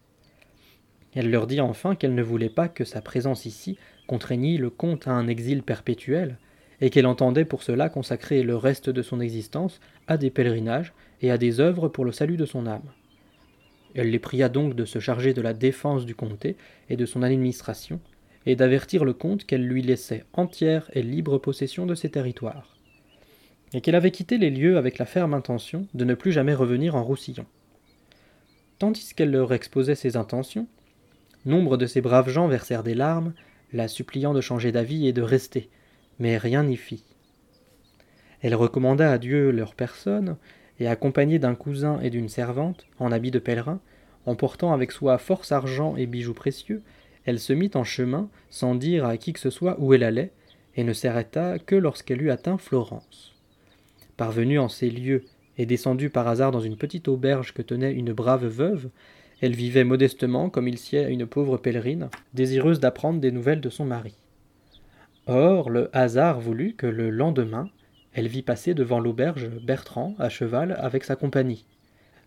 Elle 1.16 1.30
leur 1.30 1.48
dit 1.48 1.60
enfin 1.60 1.96
qu'elle 1.96 2.14
ne 2.14 2.22
voulait 2.22 2.48
pas 2.48 2.68
que 2.68 2.84
sa 2.84 3.02
présence 3.02 3.44
ici 3.44 3.76
contraignît 4.06 4.56
le 4.56 4.70
comte 4.70 5.08
à 5.08 5.12
un 5.12 5.26
exil 5.26 5.64
perpétuel, 5.64 6.38
et 6.80 6.90
qu'elle 6.90 7.06
entendait 7.06 7.44
pour 7.44 7.64
cela 7.64 7.88
consacrer 7.88 8.42
le 8.44 8.56
reste 8.56 8.88
de 8.88 9.02
son 9.02 9.20
existence 9.20 9.80
à 10.06 10.16
des 10.16 10.30
pèlerinages 10.30 10.92
et 11.22 11.30
à 11.32 11.38
des 11.38 11.58
œuvres 11.58 11.88
pour 11.88 12.04
le 12.04 12.12
salut 12.12 12.36
de 12.36 12.46
son 12.46 12.66
âme. 12.66 12.88
Elle 13.94 14.10
les 14.10 14.18
pria 14.18 14.48
donc 14.48 14.74
de 14.74 14.84
se 14.84 14.98
charger 14.98 15.34
de 15.34 15.42
la 15.42 15.54
défense 15.54 16.04
du 16.04 16.14
comté 16.14 16.56
et 16.90 16.96
de 16.96 17.06
son 17.06 17.22
administration, 17.22 18.00
et 18.46 18.56
d'avertir 18.56 19.04
le 19.04 19.12
comte 19.12 19.44
qu'elle 19.44 19.66
lui 19.66 19.82
laissait 19.82 20.24
entière 20.32 20.90
et 20.92 21.02
libre 21.02 21.38
possession 21.38 21.86
de 21.86 21.94
ses 21.94 22.10
territoires 22.10 22.74
et 23.74 23.80
qu'elle 23.80 23.96
avait 23.96 24.12
quitté 24.12 24.38
les 24.38 24.50
lieux 24.50 24.78
avec 24.78 24.98
la 24.98 25.04
ferme 25.04 25.34
intention 25.34 25.86
de 25.94 26.04
ne 26.04 26.14
plus 26.14 26.32
jamais 26.32 26.54
revenir 26.54 26.94
en 26.94 27.02
Roussillon. 27.02 27.44
Tandis 28.78 29.14
qu'elle 29.14 29.32
leur 29.32 29.52
exposait 29.52 29.96
ses 29.96 30.16
intentions, 30.16 30.68
nombre 31.44 31.76
de 31.76 31.86
ces 31.86 32.00
braves 32.00 32.30
gens 32.30 32.46
versèrent 32.46 32.84
des 32.84 32.94
larmes, 32.94 33.34
la 33.72 33.88
suppliant 33.88 34.32
de 34.32 34.40
changer 34.40 34.70
d'avis 34.70 35.08
et 35.08 35.12
de 35.12 35.22
rester, 35.22 35.68
mais 36.20 36.38
rien 36.38 36.62
n'y 36.62 36.76
fit. 36.76 37.04
Elle 38.42 38.54
recommanda 38.54 39.10
à 39.10 39.18
Dieu 39.18 39.50
leur 39.50 39.74
personne, 39.74 40.36
et 40.80 40.86
accompagnée 40.86 41.38
d'un 41.38 41.54
cousin 41.54 42.00
et 42.00 42.10
d'une 42.10 42.28
servante, 42.28 42.86
en 42.98 43.12
habit 43.12 43.30
de 43.30 43.38
pèlerin, 43.38 43.80
en 44.26 44.34
portant 44.34 44.72
avec 44.72 44.92
soi 44.92 45.18
force 45.18 45.52
argent 45.52 45.96
et 45.96 46.06
bijoux 46.06 46.34
précieux, 46.34 46.82
elle 47.24 47.38
se 47.38 47.52
mit 47.52 47.70
en 47.74 47.84
chemin 47.84 48.28
sans 48.50 48.74
dire 48.74 49.04
à 49.04 49.16
qui 49.16 49.32
que 49.32 49.40
ce 49.40 49.50
soit 49.50 49.76
où 49.80 49.94
elle 49.94 50.04
allait, 50.04 50.32
et 50.76 50.84
ne 50.84 50.92
s'arrêta 50.92 51.58
que 51.58 51.76
lorsqu'elle 51.76 52.22
eut 52.22 52.30
atteint 52.30 52.58
Florence. 52.58 53.34
Parvenue 54.16 54.58
en 54.58 54.68
ces 54.68 54.90
lieux 54.90 55.24
et 55.56 55.66
descendue 55.66 56.10
par 56.10 56.26
hasard 56.26 56.50
dans 56.50 56.60
une 56.60 56.76
petite 56.76 57.08
auberge 57.08 57.54
que 57.54 57.62
tenait 57.62 57.92
une 57.92 58.12
brave 58.12 58.46
veuve, 58.46 58.88
elle 59.40 59.54
vivait 59.54 59.84
modestement 59.84 60.50
comme 60.50 60.68
il 60.68 60.78
sied 60.78 61.04
à 61.04 61.08
une 61.08 61.26
pauvre 61.26 61.56
pèlerine, 61.58 62.08
désireuse 62.32 62.80
d'apprendre 62.80 63.20
des 63.20 63.30
nouvelles 63.30 63.60
de 63.60 63.70
son 63.70 63.84
mari. 63.84 64.14
Or, 65.26 65.70
le 65.70 65.90
hasard 65.92 66.40
voulut 66.40 66.74
que 66.74 66.86
le 66.86 67.10
lendemain, 67.10 67.68
elle 68.14 68.28
vit 68.28 68.42
passer 68.42 68.75
devant 68.75 69.00
l'auberge 69.00 69.49
Bertrand 69.62 70.14
à 70.18 70.28
cheval 70.28 70.76
avec 70.78 71.04
sa 71.04 71.16
compagnie. 71.16 71.66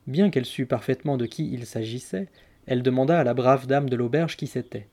Bien 0.06 0.29
qu'elle 0.29 0.46
sût 0.46 0.65
parfaitement 0.65 1.17
de 1.17 1.25
qui 1.25 1.51
il 1.51 1.65
s'agissait, 1.65 2.27
elle 2.65 2.84
demanda 2.84 3.17
à 3.17 3.24
la 3.24 3.34
brave 3.34 3.67
dame 3.67 3.89
de 3.89 3.96
l'auberge 3.96 4.36
qui 4.36 4.48
c'était. 4.48 4.88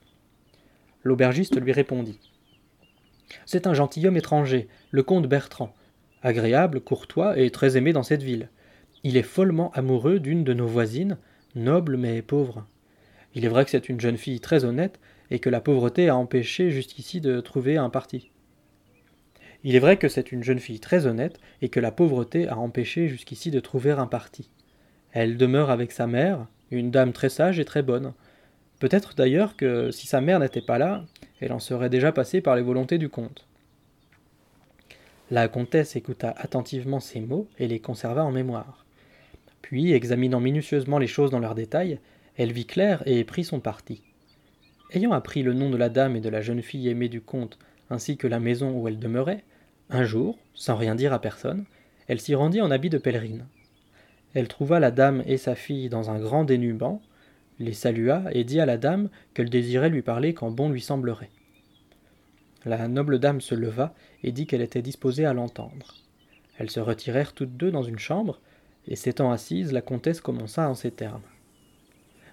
L'aubergiste 1.03 1.59
lui 1.59 1.73
répondit. 1.73 2.19
C'est 3.45 3.67
un 3.67 3.73
gentilhomme 3.73 4.17
étranger, 4.17 4.69
le 4.91 5.03
comte 5.03 5.27
Bertrand, 5.27 5.73
agréable, 6.23 6.79
courtois 6.79 7.37
et 7.37 7.49
très 7.49 7.75
aimé 7.75 7.91
dans 7.91 8.03
cette 8.03 8.23
ville. 8.23 8.49
Il 9.03 9.17
est 9.17 9.23
follement 9.23 9.71
amoureux 9.73 10.19
d'une 10.19 10.45
de 10.45 10.53
nos 10.53 10.67
voisines, 10.67 11.17
noble 11.55 11.97
mais 11.97 12.21
pauvre. 12.21 12.65
Il 13.33 13.43
est 13.43 13.49
vrai 13.49 13.65
que 13.65 13.71
c'est 13.71 13.89
une 13.89 13.99
jeune 13.99 14.17
fille 14.17 14.39
très 14.39 14.63
honnête 14.63 14.99
et 15.29 15.39
que 15.39 15.49
la 15.49 15.59
pauvreté 15.59 16.07
a 16.07 16.15
empêché 16.15 16.71
jusqu'ici 16.71 17.19
de 17.19 17.41
trouver 17.41 17.75
un 17.77 17.89
parti. 17.89 18.31
Il 19.67 19.75
est 19.75 19.79
vrai 19.79 19.97
que 19.97 20.09
c'est 20.09 20.31
une 20.31 20.43
jeune 20.43 20.59
fille 20.59 20.79
très 20.79 21.07
honnête 21.07 21.39
et 21.63 21.69
que 21.69 21.79
la 21.79 21.91
pauvreté 21.91 22.47
a 22.47 22.55
empêché 22.55 23.07
jusqu'ici 23.07 23.49
de 23.49 23.59
trouver 23.59 23.89
un 23.89 24.05
parti. 24.05 24.51
Elle 25.11 25.37
demeure 25.37 25.71
avec 25.71 25.91
sa 25.91 26.05
mère, 26.05 26.45
une 26.69 26.91
dame 26.91 27.13
très 27.13 27.29
sage 27.29 27.57
et 27.57 27.65
très 27.65 27.81
bonne. 27.81 28.13
Peut-être 28.79 29.15
d'ailleurs 29.15 29.57
que 29.57 29.89
si 29.89 30.05
sa 30.05 30.21
mère 30.21 30.39
n'était 30.39 30.61
pas 30.61 30.77
là, 30.77 31.03
elle 31.41 31.51
en 31.51 31.57
serait 31.57 31.89
déjà 31.89 32.11
passée 32.11 32.41
par 32.41 32.55
les 32.55 32.61
volontés 32.61 32.99
du 32.99 33.09
comte. 33.09 33.47
La 35.31 35.47
comtesse 35.47 35.95
écouta 35.95 36.35
attentivement 36.37 36.99
ces 36.99 37.19
mots 37.19 37.47
et 37.57 37.67
les 37.67 37.79
conserva 37.79 38.23
en 38.23 38.31
mémoire. 38.31 38.85
Puis, 39.63 39.93
examinant 39.93 40.41
minutieusement 40.41 40.99
les 40.99 41.07
choses 41.07 41.31
dans 41.31 41.39
leurs 41.39 41.55
détails, 41.55 41.97
elle 42.37 42.51
vit 42.51 42.67
clair 42.67 43.01
et 43.07 43.23
prit 43.23 43.43
son 43.43 43.59
parti. 43.59 44.03
Ayant 44.91 45.11
appris 45.11 45.41
le 45.41 45.53
nom 45.53 45.71
de 45.71 45.77
la 45.77 45.89
dame 45.89 46.15
et 46.15 46.21
de 46.21 46.29
la 46.29 46.41
jeune 46.41 46.61
fille 46.61 46.87
aimée 46.87 47.09
du 47.09 47.21
comte, 47.21 47.57
ainsi 47.89 48.15
que 48.15 48.27
la 48.27 48.39
maison 48.39 48.69
où 48.69 48.87
elle 48.87 48.99
demeurait, 48.99 49.43
un 49.89 50.03
jour, 50.03 50.37
sans 50.53 50.75
rien 50.75 50.95
dire 50.95 51.13
à 51.13 51.19
personne, 51.19 51.65
elle 52.07 52.19
s'y 52.19 52.35
rendit 52.35 52.61
en 52.61 52.71
habit 52.71 52.89
de 52.89 52.97
pèlerine. 52.97 53.45
Elle 54.33 54.47
trouva 54.47 54.79
la 54.79 54.91
dame 54.91 55.23
et 55.25 55.37
sa 55.37 55.55
fille 55.55 55.89
dans 55.89 56.09
un 56.09 56.19
grand 56.19 56.43
dénubant, 56.43 57.01
les 57.59 57.73
salua 57.73 58.23
et 58.31 58.43
dit 58.43 58.59
à 58.59 58.65
la 58.65 58.77
dame 58.77 59.09
qu'elle 59.33 59.49
désirait 59.49 59.89
lui 59.89 60.01
parler 60.01 60.33
quand 60.33 60.51
bon 60.51 60.69
lui 60.69 60.81
semblerait. 60.81 61.29
La 62.65 62.87
noble 62.87 63.19
dame 63.19 63.41
se 63.41 63.55
leva 63.55 63.93
et 64.23 64.31
dit 64.31 64.47
qu'elle 64.47 64.61
était 64.61 64.81
disposée 64.81 65.25
à 65.25 65.33
l'entendre. 65.33 65.95
Elles 66.57 66.71
se 66.71 66.79
retirèrent 66.79 67.33
toutes 67.33 67.55
deux 67.55 67.71
dans 67.71 67.83
une 67.83 67.99
chambre, 67.99 68.39
et 68.87 68.95
s'étant 68.95 69.31
assises, 69.31 69.71
la 69.71 69.81
comtesse 69.81 70.21
commença 70.21 70.69
en 70.69 70.75
ces 70.75 70.91
termes. 70.91 71.23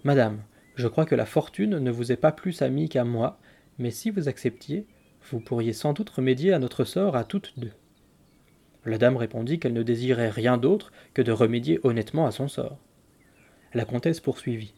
Madame, 0.05 0.43
je 0.75 0.89
crois 0.89 1.07
que 1.07 1.15
la 1.15 1.27
fortune 1.27 1.79
ne 1.79 1.91
vous 1.91 2.13
est 2.13 2.17
pas 2.17 2.33
plus 2.33 2.63
amie 2.63 2.89
qu'à 2.89 3.05
moi, 3.05 3.39
mais 3.79 3.91
si 3.91 4.11
vous 4.11 4.29
acceptiez, 4.29 4.87
vous 5.31 5.41
pourriez 5.41 5.73
sans 5.73 5.93
doute 5.93 6.11
remédier 6.11 6.53
à 6.53 6.59
notre 6.59 6.85
sort 6.85 7.17
à 7.17 7.25
toutes 7.25 7.53
deux. 7.59 7.73
La 8.85 8.99
dame 8.99 9.17
répondit 9.17 9.59
qu'elle 9.59 9.73
ne 9.73 9.83
désirait 9.83 10.31
rien 10.31 10.57
d'autre 10.57 10.93
que 11.15 11.23
de 11.23 11.33
remédier 11.33 11.79
honnêtement 11.85 12.27
à 12.27 12.33
son 12.33 12.49
sort. 12.49 12.79
La 13.75 13.85
comtesse 13.85 14.21
poursuivit. 14.21 14.75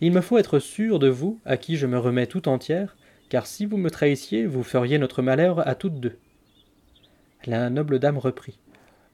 Il 0.00 0.12
me 0.12 0.20
faut 0.20 0.38
être 0.38 0.58
sûre 0.58 0.98
de 0.98 1.08
vous, 1.08 1.38
à 1.44 1.56
qui 1.56 1.76
je 1.76 1.86
me 1.86 1.98
remets 1.98 2.26
tout 2.26 2.48
entière, 2.48 2.96
car 3.28 3.46
si 3.46 3.66
vous 3.66 3.76
me 3.76 3.90
trahissiez, 3.90 4.46
vous 4.46 4.62
feriez 4.62 4.98
notre 4.98 5.22
malheur 5.22 5.66
à 5.66 5.74
toutes 5.74 6.00
deux. 6.00 6.18
La 7.46 7.70
noble 7.70 7.98
dame 7.98 8.18
reprit. 8.18 8.58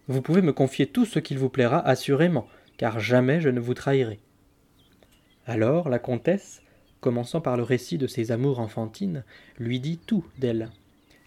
Vous 0.08 0.22
pouvez 0.22 0.42
me 0.42 0.52
confier 0.52 0.86
tout 0.86 1.04
ce 1.04 1.18
qu'il 1.18 1.38
vous 1.38 1.48
plaira 1.50 1.86
assurément, 1.86 2.48
car 2.78 3.00
jamais 3.00 3.40
je 3.40 3.48
ne 3.48 3.60
vous 3.60 3.74
trahirai. 3.74 4.20
Alors 5.46 5.88
la 5.88 5.98
comtesse, 5.98 6.62
commençant 7.06 7.40
par 7.40 7.56
le 7.56 7.62
récit 7.62 7.98
de 7.98 8.08
ses 8.08 8.32
amours 8.32 8.58
enfantines, 8.58 9.22
lui 9.60 9.78
dit 9.78 10.00
tout 10.08 10.24
d'elle, 10.38 10.70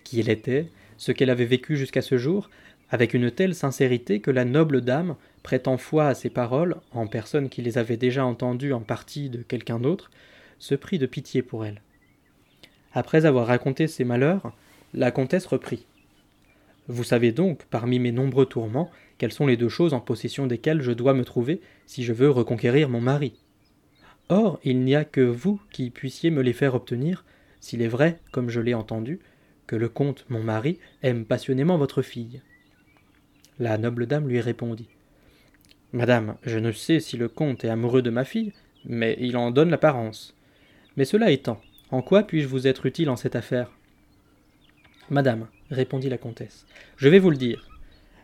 qui 0.04 0.20
elle 0.20 0.28
était, 0.28 0.68
ce 0.98 1.14
qu'elle 1.14 1.30
avait 1.30 1.46
vécu 1.46 1.78
jusqu'à 1.78 2.02
ce 2.02 2.18
jour, 2.18 2.50
avec 2.90 3.14
une 3.14 3.32
telle 3.32 3.56
sincérité 3.56 4.20
que 4.20 4.30
la 4.30 4.44
noble 4.44 4.82
dame, 4.82 5.16
prêtant 5.42 5.78
foi 5.78 6.08
à 6.08 6.16
ses 6.16 6.30
paroles, 6.30 6.76
en 6.92 7.08
personne 7.08 7.48
qui 7.48 7.62
les 7.62 7.78
avait 7.78 7.96
déjà 7.96 8.26
entendues 8.26 8.74
en 8.74 8.82
partie 8.82 9.30
de 9.30 9.42
quelqu'un 9.42 9.80
d'autre, 9.80 10.12
se 10.58 10.76
prit 10.76 11.00
de 11.00 11.06
pitié 11.06 11.44
pour 11.44 11.66
elle. 11.66 11.82
Après 12.92 13.26
avoir 13.26 13.48
raconté 13.48 13.88
ses 13.88 14.04
malheurs, 14.04 14.52
la 14.94 15.12
comtesse 15.12 15.46
reprit. 15.46 15.86
Vous 16.90 17.06
savez 17.06 17.32
donc, 17.32 17.64
parmi 17.70 18.00
mes 18.00 18.12
nombreux 18.12 18.48
tourments, 18.48 18.92
quelles 19.18 19.32
sont 19.32 19.48
les 19.48 19.56
deux 19.56 19.70
choses 19.70 19.94
en 19.94 20.02
possession 20.02 20.46
desquelles 20.46 20.82
je 20.82 20.92
dois 20.92 21.14
me 21.14 21.24
trouver 21.24 21.62
si 21.86 22.04
je 22.04 22.12
veux 22.12 22.30
reconquérir 22.30 22.90
mon 22.90 23.00
mari? 23.00 23.32
Or, 24.30 24.60
il 24.64 24.82
n'y 24.82 24.96
a 24.96 25.06
que 25.06 25.22
vous 25.22 25.60
qui 25.72 25.90
puissiez 25.90 26.30
me 26.30 26.44
les 26.44 26.54
faire 26.54 26.76
obtenir, 26.76 27.26
s'il 27.60 27.82
est 27.82 27.88
vrai, 27.88 28.20
comme 28.32 28.50
je 28.50 28.62
l'ai 28.62 28.76
entendu, 28.76 29.20
que 29.66 29.76
le 29.76 29.90
comte, 29.90 30.26
mon 30.30 30.44
mari, 30.44 30.80
aime 31.02 31.26
passionnément 31.26 31.78
votre 31.78 32.04
fille. 32.04 32.42
La 33.60 33.78
noble 33.78 34.06
dame 34.06 34.28
lui 34.28 34.40
répondit. 34.40 34.88
Madame, 35.94 36.36
je 36.44 36.60
ne 36.60 36.72
sais 36.72 37.00
si 37.00 37.18
le 37.18 37.28
comte 37.28 37.66
est 37.66 37.70
amoureux 37.70 38.04
de 38.04 38.12
ma 38.12 38.24
fille, 38.24 38.54
mais 38.86 39.18
il 39.20 39.36
en 39.36 39.50
donne 39.50 39.72
l'apparence. 39.72 40.36
Mais 40.96 41.06
cela 41.06 41.32
étant, 41.32 41.60
en 41.90 42.04
quoi 42.04 42.24
puis-je 42.24 42.48
vous 42.48 42.68
être 42.68 42.86
utile 42.86 43.10
en 43.10 43.16
cette 43.16 43.36
affaire? 43.36 43.72
Madame, 45.10 45.48
répondit 45.72 46.10
la 46.10 46.20
comtesse, 46.20 46.68
je 46.98 47.10
vais 47.10 47.20
vous 47.20 47.32
le 47.32 47.38
dire. 47.38 47.68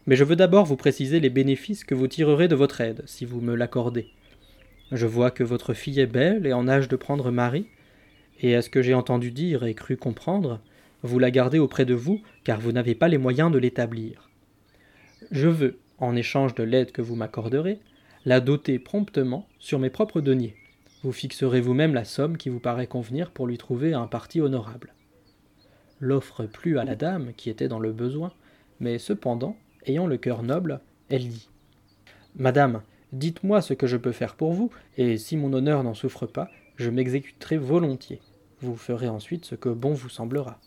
Mais 0.05 0.15
je 0.15 0.23
veux 0.23 0.35
d'abord 0.35 0.65
vous 0.65 0.75
préciser 0.75 1.19
les 1.19 1.31
bénéfices 1.31 1.83
que 1.83 1.95
vous 1.95 2.07
tirerez 2.07 2.47
de 2.47 2.55
votre 2.55 2.81
aide, 2.81 3.01
si 3.07 3.25
vous 3.25 3.41
me 3.41 3.55
l'accordez. 3.55 4.11
Je 4.91 5.07
vois 5.07 5.31
que 5.31 5.43
votre 5.43 5.73
fille 5.73 5.99
est 5.99 6.05
belle 6.05 6.45
et 6.45 6.53
en 6.53 6.67
âge 6.67 6.87
de 6.87 6.95
prendre 6.95 7.31
mari, 7.31 7.67
et 8.39 8.55
à 8.55 8.61
ce 8.61 8.69
que 8.69 8.81
j'ai 8.81 8.93
entendu 8.93 9.31
dire 9.31 9.63
et 9.63 9.73
cru 9.73 9.97
comprendre, 9.97 10.61
vous 11.01 11.19
la 11.19 11.31
gardez 11.31 11.59
auprès 11.59 11.85
de 11.85 11.93
vous, 11.93 12.21
car 12.43 12.59
vous 12.59 12.71
n'avez 12.71 12.95
pas 12.95 13.07
les 13.07 13.17
moyens 13.17 13.51
de 13.51 13.57
l'établir. 13.57 14.29
Je 15.31 15.47
veux, 15.47 15.79
en 15.97 16.15
échange 16.15 16.55
de 16.55 16.63
l'aide 16.63 16.91
que 16.91 17.01
vous 17.01 17.15
m'accorderez, 17.15 17.79
la 18.25 18.39
doter 18.39 18.79
promptement 18.79 19.47
sur 19.59 19.79
mes 19.79 19.89
propres 19.89 20.21
deniers. 20.21 20.55
Vous 21.03 21.11
fixerez 21.11 21.61
vous-même 21.61 21.93
la 21.93 22.05
somme 22.05 22.37
qui 22.37 22.49
vous 22.49 22.59
paraît 22.59 22.87
convenir 22.87 23.31
pour 23.31 23.47
lui 23.47 23.57
trouver 23.57 23.93
un 23.93 24.07
parti 24.07 24.41
honorable. 24.41 24.93
L'offre 25.99 26.45
plut 26.45 26.79
à 26.79 26.83
la 26.83 26.95
dame 26.95 27.33
qui 27.37 27.49
était 27.49 27.67
dans 27.67 27.79
le 27.79 27.91
besoin, 27.91 28.33
mais 28.79 28.97
cependant, 28.97 29.55
ayant 29.85 30.07
le 30.07 30.17
cœur 30.17 30.43
noble, 30.43 30.81
elle 31.09 31.29
dit 31.29 31.49
Madame, 32.35 32.81
dites-moi 33.17 33.61
ce 33.61 33.73
que 33.73 33.87
je 33.87 33.97
peux 33.97 34.11
faire 34.11 34.35
pour 34.35 34.53
vous, 34.53 34.71
et 34.97 35.17
si 35.17 35.37
mon 35.37 35.53
honneur 35.53 35.83
n'en 35.83 35.93
souffre 35.93 36.25
pas, 36.25 36.49
je 36.75 36.89
m'exécuterai 36.89 37.57
volontiers. 37.57 38.21
Vous 38.61 38.75
ferez 38.75 39.07
ensuite 39.07 39.45
ce 39.45 39.55
que 39.55 39.69
bon 39.69 39.93
vous 39.93 40.09
semblera. 40.09 40.59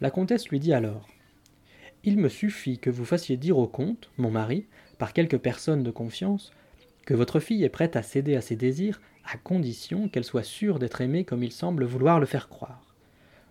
La 0.00 0.10
comtesse 0.10 0.48
lui 0.48 0.60
dit 0.60 0.72
alors 0.72 1.08
il 2.06 2.18
me 2.18 2.28
suffit 2.28 2.78
que 2.78 2.90
vous 2.90 3.06
fassiez 3.06 3.38
dire 3.38 3.56
au 3.56 3.66
comte, 3.66 4.10
mon 4.18 4.30
mari, 4.30 4.66
par 4.98 5.14
quelque 5.14 5.38
personne 5.38 5.82
de 5.82 5.90
confiance, 5.90 6.52
que 7.06 7.14
votre 7.14 7.40
fille 7.40 7.64
est 7.64 7.70
prête 7.70 7.96
à 7.96 8.02
céder 8.02 8.36
à 8.36 8.42
ses 8.42 8.56
désirs, 8.56 9.00
à 9.24 9.38
condition 9.38 10.08
qu'elle 10.08 10.24
soit 10.24 10.42
sûre 10.42 10.78
d'être 10.78 11.00
aimée 11.00 11.24
comme 11.24 11.42
il 11.42 11.50
semble 11.50 11.86
vouloir 11.86 12.20
le 12.20 12.26
faire 12.26 12.50
croire. 12.50 12.94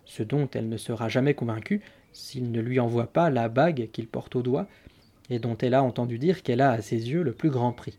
Ce 0.04 0.22
dont 0.22 0.48
elle 0.54 0.68
ne 0.68 0.76
sera 0.76 1.08
jamais 1.08 1.34
convaincue 1.34 1.80
s'il 2.12 2.52
ne 2.52 2.60
lui 2.60 2.78
envoie 2.78 3.08
pas 3.08 3.28
la 3.28 3.48
bague 3.48 3.88
qu'il 3.92 4.06
porte 4.06 4.36
au 4.36 4.42
doigt, 4.42 4.68
et 5.30 5.38
dont 5.38 5.56
elle 5.58 5.74
a 5.74 5.82
entendu 5.82 6.18
dire 6.18 6.42
qu'elle 6.42 6.60
a 6.60 6.70
à 6.70 6.82
ses 6.82 7.10
yeux 7.10 7.22
le 7.22 7.32
plus 7.32 7.50
grand 7.50 7.72
prix. 7.72 7.98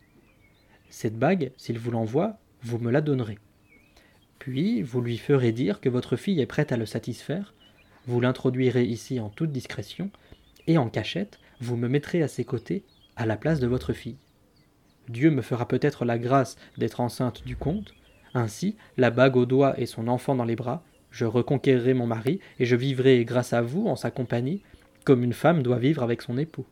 Cette 0.89 1.17
bague, 1.17 1.51
s'il 1.57 1.79
vous 1.79 1.91
l'envoie, 1.91 2.37
vous 2.61 2.77
me 2.77 2.91
la 2.91 3.01
donnerez. 3.01 3.39
Puis 4.39 4.81
vous 4.81 5.01
lui 5.01 5.17
ferez 5.17 5.51
dire 5.51 5.79
que 5.79 5.89
votre 5.89 6.15
fille 6.15 6.39
est 6.39 6.45
prête 6.45 6.71
à 6.71 6.77
le 6.77 6.85
satisfaire, 6.85 7.53
vous 8.05 8.21
l'introduirez 8.21 8.83
ici 8.83 9.19
en 9.19 9.29
toute 9.29 9.51
discrétion, 9.51 10.11
et 10.67 10.77
en 10.77 10.89
cachette, 10.89 11.39
vous 11.59 11.77
me 11.77 11.87
mettrez 11.87 12.21
à 12.21 12.27
ses 12.27 12.45
côtés, 12.45 12.83
à 13.15 13.25
la 13.25 13.37
place 13.37 13.59
de 13.59 13.67
votre 13.67 13.93
fille. 13.93 14.17
Dieu 15.09 15.31
me 15.31 15.41
fera 15.41 15.67
peut-être 15.67 16.05
la 16.05 16.17
grâce 16.17 16.57
d'être 16.77 16.99
enceinte 16.99 17.43
du 17.45 17.55
comte, 17.55 17.93
ainsi, 18.33 18.75
la 18.97 19.11
bague 19.11 19.37
au 19.37 19.45
doigt 19.45 19.79
et 19.79 19.85
son 19.85 20.07
enfant 20.07 20.35
dans 20.35 20.43
les 20.43 20.55
bras, 20.57 20.83
je 21.09 21.25
reconquérirai 21.25 21.93
mon 21.93 22.07
mari, 22.07 22.39
et 22.59 22.65
je 22.65 22.75
vivrai 22.75 23.23
grâce 23.23 23.53
à 23.53 23.61
vous 23.61 23.87
en 23.87 23.95
sa 23.95 24.11
compagnie, 24.11 24.61
comme 25.05 25.23
une 25.23 25.33
femme 25.33 25.63
doit 25.63 25.79
vivre 25.79 26.03
avec 26.03 26.21
son 26.21 26.37
époux. 26.37 26.65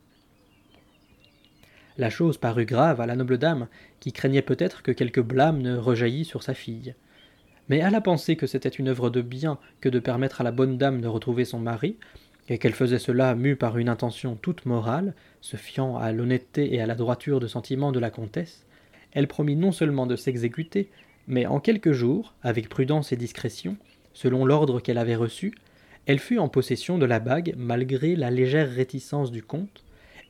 La 1.97 2.09
chose 2.09 2.37
parut 2.37 2.65
grave 2.65 3.01
à 3.01 3.05
la 3.05 3.15
noble 3.15 3.37
dame, 3.37 3.67
qui 3.99 4.11
craignait 4.11 4.41
peut-être 4.41 4.81
que 4.81 4.91
quelque 4.91 5.21
blâme 5.21 5.61
ne 5.61 5.77
rejaillît 5.77 6.25
sur 6.25 6.41
sa 6.41 6.53
fille. 6.53 6.95
Mais 7.69 7.81
à 7.81 7.91
la 7.91 8.01
pensée 8.01 8.35
que 8.35 8.47
c'était 8.47 8.69
une 8.69 8.87
œuvre 8.87 9.09
de 9.09 9.21
bien 9.21 9.59
que 9.79 9.89
de 9.89 9.99
permettre 9.99 10.41
à 10.41 10.43
la 10.43 10.51
bonne 10.51 10.77
dame 10.77 11.01
de 11.01 11.07
retrouver 11.07 11.45
son 11.45 11.59
mari, 11.59 11.97
et 12.49 12.57
qu'elle 12.57 12.73
faisait 12.73 12.99
cela 12.99 13.35
mue 13.35 13.55
par 13.55 13.77
une 13.77 13.89
intention 13.89 14.35
toute 14.35 14.65
morale, 14.65 15.13
se 15.39 15.55
fiant 15.55 15.97
à 15.97 16.11
l'honnêteté 16.11 16.73
et 16.73 16.81
à 16.81 16.87
la 16.87 16.95
droiture 16.95 17.39
de 17.39 17.47
sentiment 17.47 17.91
de 17.91 17.99
la 17.99 18.09
comtesse, 18.09 18.65
elle 19.13 19.27
promit 19.27 19.55
non 19.55 19.71
seulement 19.71 20.07
de 20.07 20.15
s'exécuter, 20.15 20.89
mais 21.27 21.45
en 21.45 21.59
quelques 21.59 21.93
jours, 21.93 22.33
avec 22.41 22.69
prudence 22.69 23.11
et 23.11 23.17
discrétion, 23.17 23.77
selon 24.13 24.45
l'ordre 24.45 24.79
qu'elle 24.79 24.97
avait 24.97 25.15
reçu, 25.15 25.53
elle 26.05 26.19
fut 26.19 26.39
en 26.39 26.49
possession 26.49 26.97
de 26.97 27.05
la 27.05 27.19
bague 27.19 27.53
malgré 27.55 28.15
la 28.15 28.29
légère 28.29 28.69
réticence 28.69 29.31
du 29.31 29.41
comte, 29.41 29.83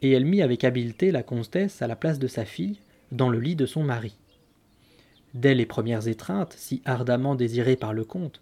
et 0.04 0.12
elle 0.12 0.26
mit 0.26 0.42
avec 0.42 0.66
habileté 0.66 1.12
la 1.12 1.24
comtesse 1.24 1.82
à 1.82 1.88
la 1.88 1.96
place 1.96 2.20
de 2.20 2.28
sa 2.28 2.46
fille, 2.46 2.78
dans 3.12 3.30
le 3.30 3.40
lit 3.40 3.56
de 3.56 3.66
son 3.66 3.84
mari. 3.84 4.16
Dès 5.34 5.56
les 5.56 5.66
premières 5.66 6.08
étreintes, 6.08 6.54
si 6.58 6.82
ardemment 6.86 7.36
désirées 7.36 7.78
par 7.78 7.94
le 7.94 8.04
comte, 8.04 8.42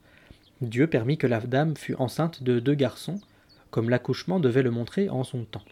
Dieu 0.62 0.88
permit 0.88 1.18
que 1.18 1.28
la 1.28 1.40
dame 1.40 1.78
fût 1.78 1.96
enceinte 1.96 2.44
de 2.44 2.60
deux 2.60 2.74
garçons, 2.74 3.20
comme 3.70 3.90
l'accouchement 3.90 4.40
devait 4.40 4.64
le 4.64 4.72
montrer 4.72 5.10
en 5.10 5.24
son 5.24 5.46
temps. 5.46 5.64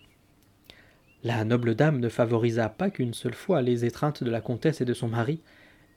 La 1.24 1.44
noble 1.44 1.76
dame 1.76 2.00
ne 2.00 2.08
favorisa 2.08 2.70
pas 2.70 2.90
qu'une 2.90 3.14
seule 3.14 3.34
fois 3.34 3.62
les 3.62 3.84
étreintes 3.84 4.24
de 4.24 4.32
la 4.32 4.42
comtesse 4.42 4.82
et 4.82 4.86
de 4.86 4.94
son 4.94 5.10
mari, 5.10 5.42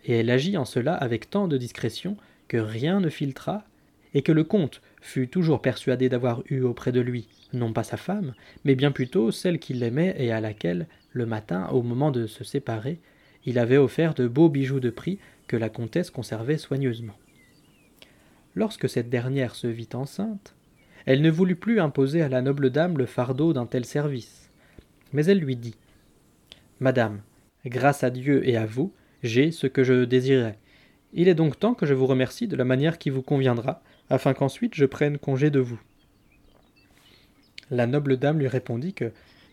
et 0.04 0.14
elle 0.14 0.30
agit 0.30 0.56
en 0.56 0.64
cela 0.64 0.94
avec 0.94 1.30
tant 1.30 1.46
de 1.48 1.56
discrétion 1.56 2.16
que 2.48 2.56
rien 2.56 2.98
ne 2.98 3.08
filtra, 3.08 3.64
et 4.14 4.22
que 4.22 4.32
le 4.32 4.44
comte 4.44 4.80
fut 5.00 5.28
toujours 5.28 5.62
persuadé 5.62 6.08
d'avoir 6.08 6.42
eu 6.48 6.62
auprès 6.62 6.92
de 6.92 7.00
lui 7.00 7.28
non 7.52 7.72
pas 7.72 7.82
sa 7.82 7.96
femme, 7.96 8.34
mais 8.64 8.74
bien 8.74 8.92
plutôt 8.92 9.30
celle 9.30 9.58
qu'il 9.58 9.82
aimait 9.82 10.14
et 10.18 10.32
à 10.32 10.40
laquelle, 10.40 10.86
le 11.12 11.26
matin, 11.26 11.68
au 11.68 11.82
moment 11.82 12.10
de 12.10 12.26
se 12.26 12.44
séparer, 12.44 12.98
il 13.44 13.58
avait 13.58 13.76
offert 13.76 14.14
de 14.14 14.26
beaux 14.26 14.48
bijoux 14.48 14.80
de 14.80 14.90
prix 14.90 15.18
que 15.46 15.56
la 15.56 15.68
comtesse 15.68 16.10
conservait 16.10 16.58
soigneusement. 16.58 17.16
Lorsque 18.54 18.88
cette 18.88 19.10
dernière 19.10 19.54
se 19.54 19.66
vit 19.66 19.88
enceinte, 19.94 20.54
elle 21.04 21.22
ne 21.22 21.30
voulut 21.30 21.56
plus 21.56 21.80
imposer 21.80 22.22
à 22.22 22.28
la 22.28 22.42
noble 22.42 22.70
dame 22.70 22.96
le 22.96 23.06
fardeau 23.06 23.52
d'un 23.52 23.66
tel 23.66 23.84
service, 23.84 24.50
mais 25.12 25.24
elle 25.26 25.40
lui 25.40 25.56
dit 25.56 25.74
Madame, 26.80 27.20
grâce 27.66 28.04
à 28.04 28.10
Dieu 28.10 28.46
et 28.48 28.56
à 28.56 28.66
vous, 28.66 28.92
j'ai 29.22 29.50
ce 29.50 29.66
que 29.66 29.84
je 29.84 30.04
désirais. 30.04 30.58
Il 31.12 31.28
est 31.28 31.34
donc 31.34 31.58
temps 31.58 31.74
que 31.74 31.86
je 31.86 31.94
vous 31.94 32.06
remercie 32.06 32.48
de 32.48 32.56
la 32.56 32.64
manière 32.64 32.98
qui 32.98 33.10
vous 33.10 33.22
conviendra, 33.22 33.82
afin 34.12 34.34
qu'ensuite 34.34 34.74
je 34.74 34.84
prenne 34.84 35.16
congé 35.16 35.48
de 35.48 35.58
vous. 35.58 35.80
La 37.70 37.86
noble 37.86 38.18
dame 38.18 38.38
lui 38.38 38.46
répondit 38.46 38.92
que, 38.92 39.10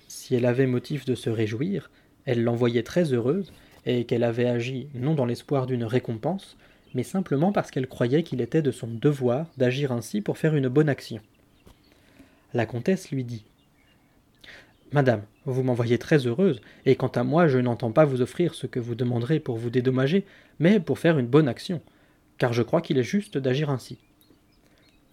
si 0.09 0.35
elle 0.35 0.45
avait 0.45 0.67
motif 0.67 1.05
de 1.05 1.15
se 1.15 1.29
réjouir, 1.29 1.89
elle 2.25 2.43
l'envoyait 2.43 2.83
très 2.83 3.13
heureuse, 3.13 3.53
et 3.85 4.03
qu'elle 4.03 4.25
avait 4.25 4.49
agi 4.49 4.89
non 4.93 5.15
dans 5.15 5.25
l'espoir 5.25 5.65
d'une 5.65 5.85
récompense, 5.85 6.57
mais 6.93 7.03
simplement 7.03 7.53
parce 7.53 7.71
qu'elle 7.71 7.87
croyait 7.87 8.23
qu'il 8.23 8.41
était 8.41 8.61
de 8.61 8.71
son 8.71 8.87
devoir 8.87 9.45
d'agir 9.55 9.93
ainsi 9.93 10.19
pour 10.19 10.37
faire 10.37 10.53
une 10.53 10.67
bonne 10.67 10.89
action. 10.89 11.21
La 12.53 12.65
comtesse 12.65 13.11
lui 13.11 13.23
dit 13.23 13.45
Madame, 14.91 15.21
vous 15.45 15.63
m'envoyez 15.63 15.99
très 15.99 16.27
heureuse, 16.27 16.59
et 16.85 16.97
quant 16.97 17.07
à 17.07 17.23
moi, 17.23 17.47
je 17.47 17.59
n'entends 17.59 17.93
pas 17.93 18.03
vous 18.03 18.21
offrir 18.21 18.55
ce 18.55 18.67
que 18.67 18.81
vous 18.81 18.95
demanderez 18.95 19.39
pour 19.39 19.55
vous 19.55 19.69
dédommager, 19.69 20.25
mais 20.59 20.81
pour 20.81 20.99
faire 20.99 21.17
une 21.17 21.27
bonne 21.27 21.47
action, 21.47 21.81
car 22.37 22.51
je 22.51 22.61
crois 22.61 22.81
qu'il 22.81 22.97
est 22.97 23.03
juste 23.03 23.37
d'agir 23.37 23.69
ainsi. 23.69 23.99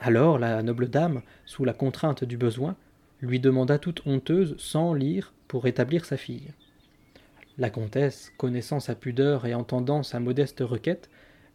Alors 0.01 0.39
la 0.39 0.63
noble 0.63 0.89
dame, 0.89 1.23
sous 1.47 1.65
la 1.65 1.73
contrainte 1.73 2.25
du 2.25 2.37
besoin, 2.37 2.77
lui 3.21 3.41
demanda 3.41 3.79
toute 3.79 4.07
honteuse 4.07 4.55
cent 4.59 4.93
lire 4.93 5.33
pour 5.49 5.65
rétablir 5.65 6.05
sa 6.05 6.17
fille. 6.17 6.53
La 7.59 7.71
comtesse, 7.71 8.33
connaissant 8.37 8.81
sa 8.81 8.95
pudeur 8.95 9.47
et 9.47 9.55
entendant 9.55 10.03
sa 10.03 10.21
modeste 10.21 10.61
requête, 10.61 11.09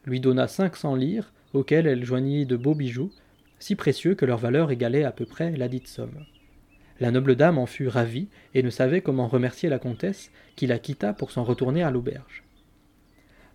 lui 0.06 0.20
donna 0.20 0.48
cinq 0.48 0.76
cents 0.76 0.96
lires, 0.96 1.32
auxquelles 1.54 1.86
elle 1.86 2.04
joignit 2.04 2.48
de 2.48 2.56
beaux 2.56 2.74
bijoux, 2.74 3.12
si 3.60 3.76
précieux 3.76 4.16
que 4.16 4.26
leur 4.26 4.40
valeur 4.40 4.72
égalait 4.72 5.04
à 5.04 5.12
peu 5.12 5.26
près 5.26 5.52
la 5.52 5.68
dite 5.68 5.88
somme. 5.88 6.26
La 7.00 7.12
noble 7.12 7.36
dame 7.36 7.60
en 7.60 7.68
fut 7.68 7.88
ravie 7.88 8.28
et 8.56 8.64
ne 8.64 8.70
savait 8.72 9.02
comment 9.02 9.28
remercier 9.28 9.70
la 9.70 9.80
comtesse, 9.80 10.32
qui 10.56 10.66
la 10.66 10.80
quitta 10.80 11.14
pour 11.14 11.30
s'en 11.30 11.44
retourner 11.44 11.84
à 11.84 11.92
l'auberge. 11.92 12.44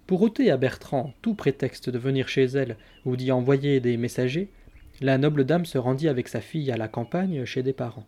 Pour 0.07 0.23
ôter 0.23 0.53
à 0.53 0.57
Bertrand 0.57 1.13
tout 1.23 1.35
prétexte 1.35 1.91
de 1.91 1.99
venir 1.99 2.29
chez 2.29 2.45
elle 2.45 2.77
ou 3.05 3.17
d'y 3.17 3.33
envoyer 3.33 3.81
des 3.81 3.97
messagers, 3.97 4.51
la 5.01 5.19
noble 5.19 5.45
dame 5.45 5.67
se 5.67 5.79
rendit 5.79 6.09
avec 6.09 6.29
sa 6.29 6.41
fille 6.41 6.71
à 6.71 6.77
la 6.77 6.89
campagne 6.89 7.45
chez 7.45 7.63
des 7.63 7.73
parents. 7.73 8.07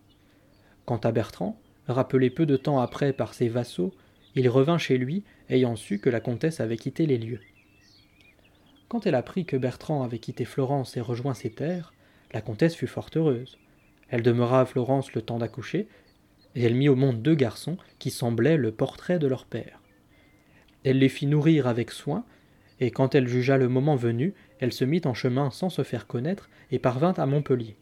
Quant 0.87 0.98
à 0.98 1.12
Bertrand, 1.12 1.61
rappelé 1.87 2.31
peu 2.31 2.46
de 2.46 2.57
temps 2.57 2.81
après 2.81 3.12
par 3.12 3.35
ses 3.35 3.48
vassaux, 3.48 3.92
il 4.35 4.48
revint 4.48 4.79
chez 4.79 4.98
lui, 4.98 5.24
ayant 5.51 5.77
su 5.77 5.98
que 5.98 6.11
la 6.11 6.20
comtesse 6.20 6.61
avait 6.61 6.77
quitté 6.77 7.07
les 7.07 7.18
lieux. 7.18 7.40
Quand 8.88 9.07
elle 9.07 9.14
apprit 9.14 9.44
que 9.44 9.57
Bertrand 9.57 10.03
avait 10.03 10.18
quitté 10.18 10.46
Florence 10.46 10.96
et 10.96 11.01
rejoint 11.01 11.35
ses 11.35 11.51
terres, 11.51 11.92
la 12.33 12.40
comtesse 12.40 12.74
fut 12.74 12.87
fort 12.87 13.11
heureuse. 13.16 13.59
Elle 14.09 14.22
demeura 14.22 14.62
à 14.62 14.66
Florence 14.66 15.12
le 15.12 15.20
temps 15.20 15.38
d'accoucher, 15.38 15.88
et 16.55 16.62
elle 16.62 16.74
mit 16.74 16.88
au 16.88 16.96
monde 16.96 17.20
deux 17.20 17.35
garçons 17.35 17.77
qui 17.98 18.11
semblaient 18.11 18.57
le 18.57 18.72
portrait 18.72 19.18
de 19.18 19.27
leur 19.27 19.44
père. 19.44 19.83
Elle 20.85 20.98
les 20.98 21.11
fit 21.11 21.27
nourrir 21.27 21.66
avec 21.66 21.90
soin, 21.90 22.24
et 22.81 22.90
quand 22.90 23.14
elle 23.14 23.29
jugea 23.29 23.59
le 23.59 23.68
moment 23.68 23.96
venu, 23.96 24.35
elle 24.61 24.73
se 24.73 24.85
mit 24.85 25.03
en 25.05 25.14
chemin 25.14 25.51
sans 25.51 25.71
se 25.71 25.83
faire 25.83 26.07
connaître 26.07 26.49
et 26.71 26.79
parvint 26.79 27.14
à 27.16 27.27
Montpellier. 27.27 27.77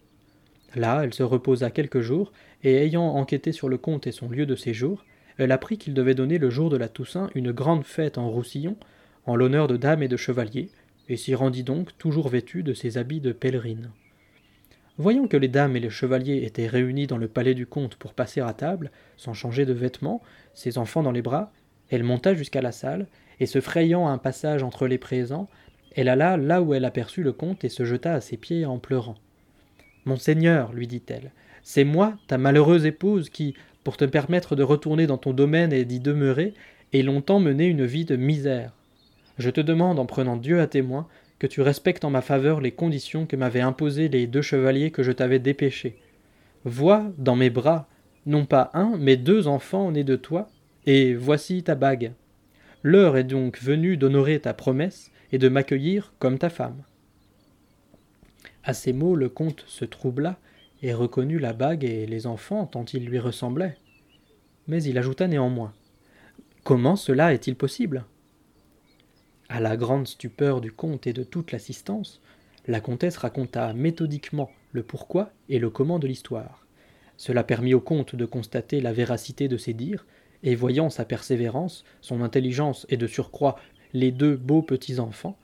Là, 0.74 1.02
elle 1.04 1.14
se 1.14 1.22
reposa 1.22 1.70
quelques 1.70 2.00
jours, 2.00 2.32
et 2.62 2.76
ayant 2.76 3.06
enquêté 3.06 3.52
sur 3.52 3.68
le 3.68 3.78
comte 3.78 4.06
et 4.06 4.12
son 4.12 4.28
lieu 4.28 4.46
de 4.46 4.56
séjour, 4.56 5.04
elle 5.38 5.52
apprit 5.52 5.78
qu'il 5.78 5.94
devait 5.94 6.14
donner 6.14 6.38
le 6.38 6.50
jour 6.50 6.70
de 6.70 6.76
la 6.76 6.88
Toussaint 6.88 7.30
une 7.34 7.52
grande 7.52 7.84
fête 7.84 8.18
en 8.18 8.28
Roussillon, 8.28 8.76
en 9.24 9.36
l'honneur 9.36 9.68
de 9.68 9.76
dames 9.76 10.02
et 10.02 10.08
de 10.08 10.16
chevaliers, 10.16 10.70
et 11.08 11.16
s'y 11.16 11.34
rendit 11.34 11.62
donc 11.62 11.96
toujours 11.98 12.28
vêtue 12.28 12.62
de 12.62 12.74
ses 12.74 12.98
habits 12.98 13.20
de 13.20 13.32
pèlerine. 13.32 13.90
Voyant 14.98 15.28
que 15.28 15.36
les 15.36 15.48
dames 15.48 15.76
et 15.76 15.80
les 15.80 15.90
chevaliers 15.90 16.44
étaient 16.44 16.66
réunis 16.66 17.06
dans 17.06 17.18
le 17.18 17.28
palais 17.28 17.54
du 17.54 17.66
comte 17.66 17.96
pour 17.96 18.14
passer 18.14 18.40
à 18.40 18.52
table, 18.54 18.90
sans 19.16 19.34
changer 19.34 19.66
de 19.66 19.74
vêtements, 19.74 20.22
ses 20.54 20.78
enfants 20.78 21.02
dans 21.02 21.12
les 21.12 21.22
bras, 21.22 21.52
elle 21.90 22.02
monta 22.02 22.34
jusqu'à 22.34 22.62
la 22.62 22.72
salle, 22.72 23.06
et 23.38 23.46
se 23.46 23.60
frayant 23.60 24.08
un 24.08 24.18
passage 24.18 24.62
entre 24.62 24.86
les 24.86 24.98
présents, 24.98 25.48
elle 25.96 26.08
alla 26.08 26.36
là 26.36 26.62
où 26.62 26.74
elle 26.74 26.84
aperçut 26.84 27.22
le 27.22 27.32
comte 27.32 27.64
et 27.64 27.68
se 27.68 27.84
jeta 27.84 28.14
à 28.14 28.20
ses 28.20 28.36
pieds 28.36 28.66
en 28.66 28.78
pleurant. 28.78 29.16
Monseigneur, 30.04 30.72
lui 30.72 30.86
dit-elle, 30.86 31.32
c'est 31.62 31.84
moi, 31.84 32.14
ta 32.28 32.38
malheureuse 32.38 32.86
épouse, 32.86 33.30
qui, 33.30 33.54
pour 33.82 33.96
te 33.96 34.04
permettre 34.04 34.54
de 34.54 34.62
retourner 34.62 35.06
dans 35.06 35.18
ton 35.18 35.32
domaine 35.32 35.72
et 35.72 35.84
d'y 35.84 35.98
demeurer, 35.98 36.54
ai 36.92 37.02
longtemps 37.02 37.40
mené 37.40 37.66
une 37.66 37.84
vie 37.84 38.04
de 38.04 38.14
misère. 38.14 38.72
Je 39.38 39.50
te 39.50 39.60
demande, 39.60 39.98
en 39.98 40.06
prenant 40.06 40.36
Dieu 40.36 40.60
à 40.60 40.66
témoin, 40.66 41.08
que 41.38 41.46
tu 41.46 41.60
respectes 41.60 42.04
en 42.04 42.10
ma 42.10 42.20
faveur 42.20 42.60
les 42.60 42.70
conditions 42.70 43.26
que 43.26 43.36
m'avaient 43.36 43.60
imposées 43.60 44.08
les 44.08 44.26
deux 44.26 44.42
chevaliers 44.42 44.90
que 44.90 45.02
je 45.02 45.12
t'avais 45.12 45.38
dépêchés. 45.38 45.96
Vois 46.64 47.10
dans 47.18 47.36
mes 47.36 47.50
bras, 47.50 47.88
non 48.26 48.44
pas 48.44 48.70
un, 48.74 48.96
mais 48.98 49.16
deux 49.16 49.48
enfants 49.48 49.90
nés 49.90 50.04
de 50.04 50.16
toi, 50.16 50.48
et 50.86 51.14
voici 51.14 51.62
ta 51.62 51.74
bague. 51.74 52.12
L'heure 52.82 53.16
est 53.16 53.24
donc 53.24 53.60
venue 53.60 53.96
d'honorer 53.96 54.38
ta 54.38 54.54
promesse 54.54 55.10
et 55.32 55.38
de 55.38 55.48
m'accueillir 55.48 56.12
comme 56.18 56.38
ta 56.38 56.50
femme. 56.50 56.82
À 58.64 58.74
ces 58.74 58.92
mots, 58.92 59.16
le 59.16 59.28
comte 59.28 59.64
se 59.66 59.84
troubla 59.84 60.38
et 60.82 60.92
reconnut 60.92 61.38
la 61.38 61.52
bague 61.52 61.84
et 61.84 62.06
les 62.06 62.26
enfants 62.26 62.66
tant 62.66 62.84
ils 62.84 63.06
lui 63.06 63.18
ressemblaient. 63.18 63.78
Mais 64.66 64.82
il 64.82 64.98
ajouta 64.98 65.28
néanmoins 65.28 65.72
Comment 66.64 66.96
cela 66.96 67.32
est-il 67.32 67.54
possible? 67.54 68.04
À 69.48 69.60
la 69.60 69.76
grande 69.76 70.08
stupeur 70.08 70.60
du 70.60 70.72
comte 70.72 71.06
et 71.06 71.12
de 71.12 71.22
toute 71.22 71.52
l'assistance, 71.52 72.20
la 72.66 72.80
comtesse 72.80 73.16
raconta 73.16 73.72
méthodiquement 73.72 74.50
le 74.72 74.82
pourquoi 74.82 75.30
et 75.48 75.60
le 75.60 75.70
comment 75.70 76.00
de 76.00 76.08
l'histoire. 76.08 76.66
Cela 77.16 77.44
permit 77.44 77.74
au 77.74 77.80
comte 77.80 78.16
de 78.16 78.26
constater 78.26 78.80
la 78.80 78.92
véracité 78.92 79.46
de 79.46 79.56
ses 79.56 79.72
dires, 79.72 80.04
et 80.42 80.54
voyant 80.54 80.90
sa 80.90 81.04
persévérance, 81.04 81.84
son 82.00 82.20
intelligence 82.20 82.86
et 82.88 82.96
de 82.96 83.06
surcroît 83.06 83.58
les 83.92 84.10
deux 84.10 84.36
beaux 84.36 84.62
petits 84.62 85.00
enfants, 85.00 85.36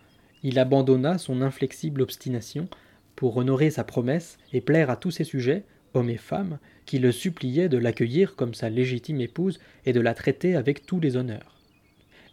il 0.42 0.58
abandonna 0.58 1.18
son 1.18 1.42
inflexible 1.42 2.02
obstination 2.02 2.68
pour 3.16 3.36
honorer 3.36 3.70
sa 3.70 3.84
promesse 3.84 4.38
et 4.52 4.60
plaire 4.60 4.90
à 4.90 4.96
tous 4.96 5.10
ses 5.10 5.24
sujets, 5.24 5.64
hommes 5.94 6.10
et 6.10 6.16
femmes, 6.16 6.58
qui 6.86 6.98
le 6.98 7.12
suppliaient 7.12 7.68
de 7.68 7.78
l'accueillir 7.78 8.34
comme 8.34 8.54
sa 8.54 8.68
légitime 8.68 9.20
épouse 9.20 9.60
et 9.84 9.92
de 9.92 10.00
la 10.00 10.14
traiter 10.14 10.56
avec 10.56 10.86
tous 10.86 11.00
les 11.00 11.16
honneurs. 11.16 11.60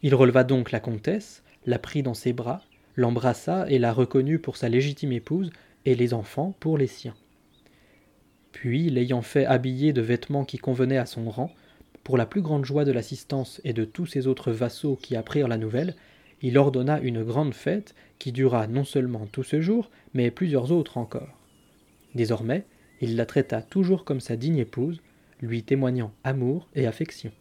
Il 0.01 0.15
releva 0.15 0.43
donc 0.43 0.71
la 0.71 0.79
comtesse, 0.79 1.43
la 1.65 1.77
prit 1.77 2.03
dans 2.03 2.13
ses 2.13 2.33
bras, 2.33 2.63
l'embrassa 2.95 3.65
et 3.69 3.79
la 3.79 3.93
reconnut 3.93 4.39
pour 4.39 4.57
sa 4.57 4.69
légitime 4.69 5.11
épouse, 5.11 5.51
et 5.85 5.95
les 5.95 6.13
enfants 6.13 6.55
pour 6.59 6.77
les 6.77 6.87
siens. 6.87 7.15
Puis, 8.51 8.89
l'ayant 8.89 9.21
fait 9.21 9.45
habiller 9.45 9.93
de 9.93 10.01
vêtements 10.01 10.45
qui 10.45 10.57
convenaient 10.57 10.97
à 10.97 11.05
son 11.05 11.29
rang, 11.29 11.53
pour 12.03 12.17
la 12.17 12.25
plus 12.25 12.41
grande 12.41 12.65
joie 12.65 12.85
de 12.85 12.91
l'assistance 12.91 13.62
et 13.63 13.73
de 13.73 13.85
tous 13.85 14.05
ses 14.05 14.27
autres 14.27 14.51
vassaux 14.51 14.97
qui 15.01 15.15
apprirent 15.15 15.47
la 15.47 15.57
nouvelle, 15.57 15.95
il 16.41 16.57
ordonna 16.57 16.99
une 17.01 17.23
grande 17.23 17.53
fête 17.53 17.95
qui 18.17 18.31
dura 18.31 18.67
non 18.67 18.83
seulement 18.83 19.27
tout 19.31 19.43
ce 19.43 19.62
jour, 19.62 19.89
mais 20.13 20.31
plusieurs 20.31 20.71
autres 20.71 20.97
encore. 20.97 21.38
Désormais, 22.15 22.65
il 23.01 23.15
la 23.15 23.25
traita 23.25 23.62
toujours 23.62 24.05
comme 24.05 24.19
sa 24.19 24.35
digne 24.35 24.57
épouse, 24.57 25.01
lui 25.41 25.63
témoignant 25.63 26.12
amour 26.23 26.67
et 26.75 26.88
affection. 26.88 27.31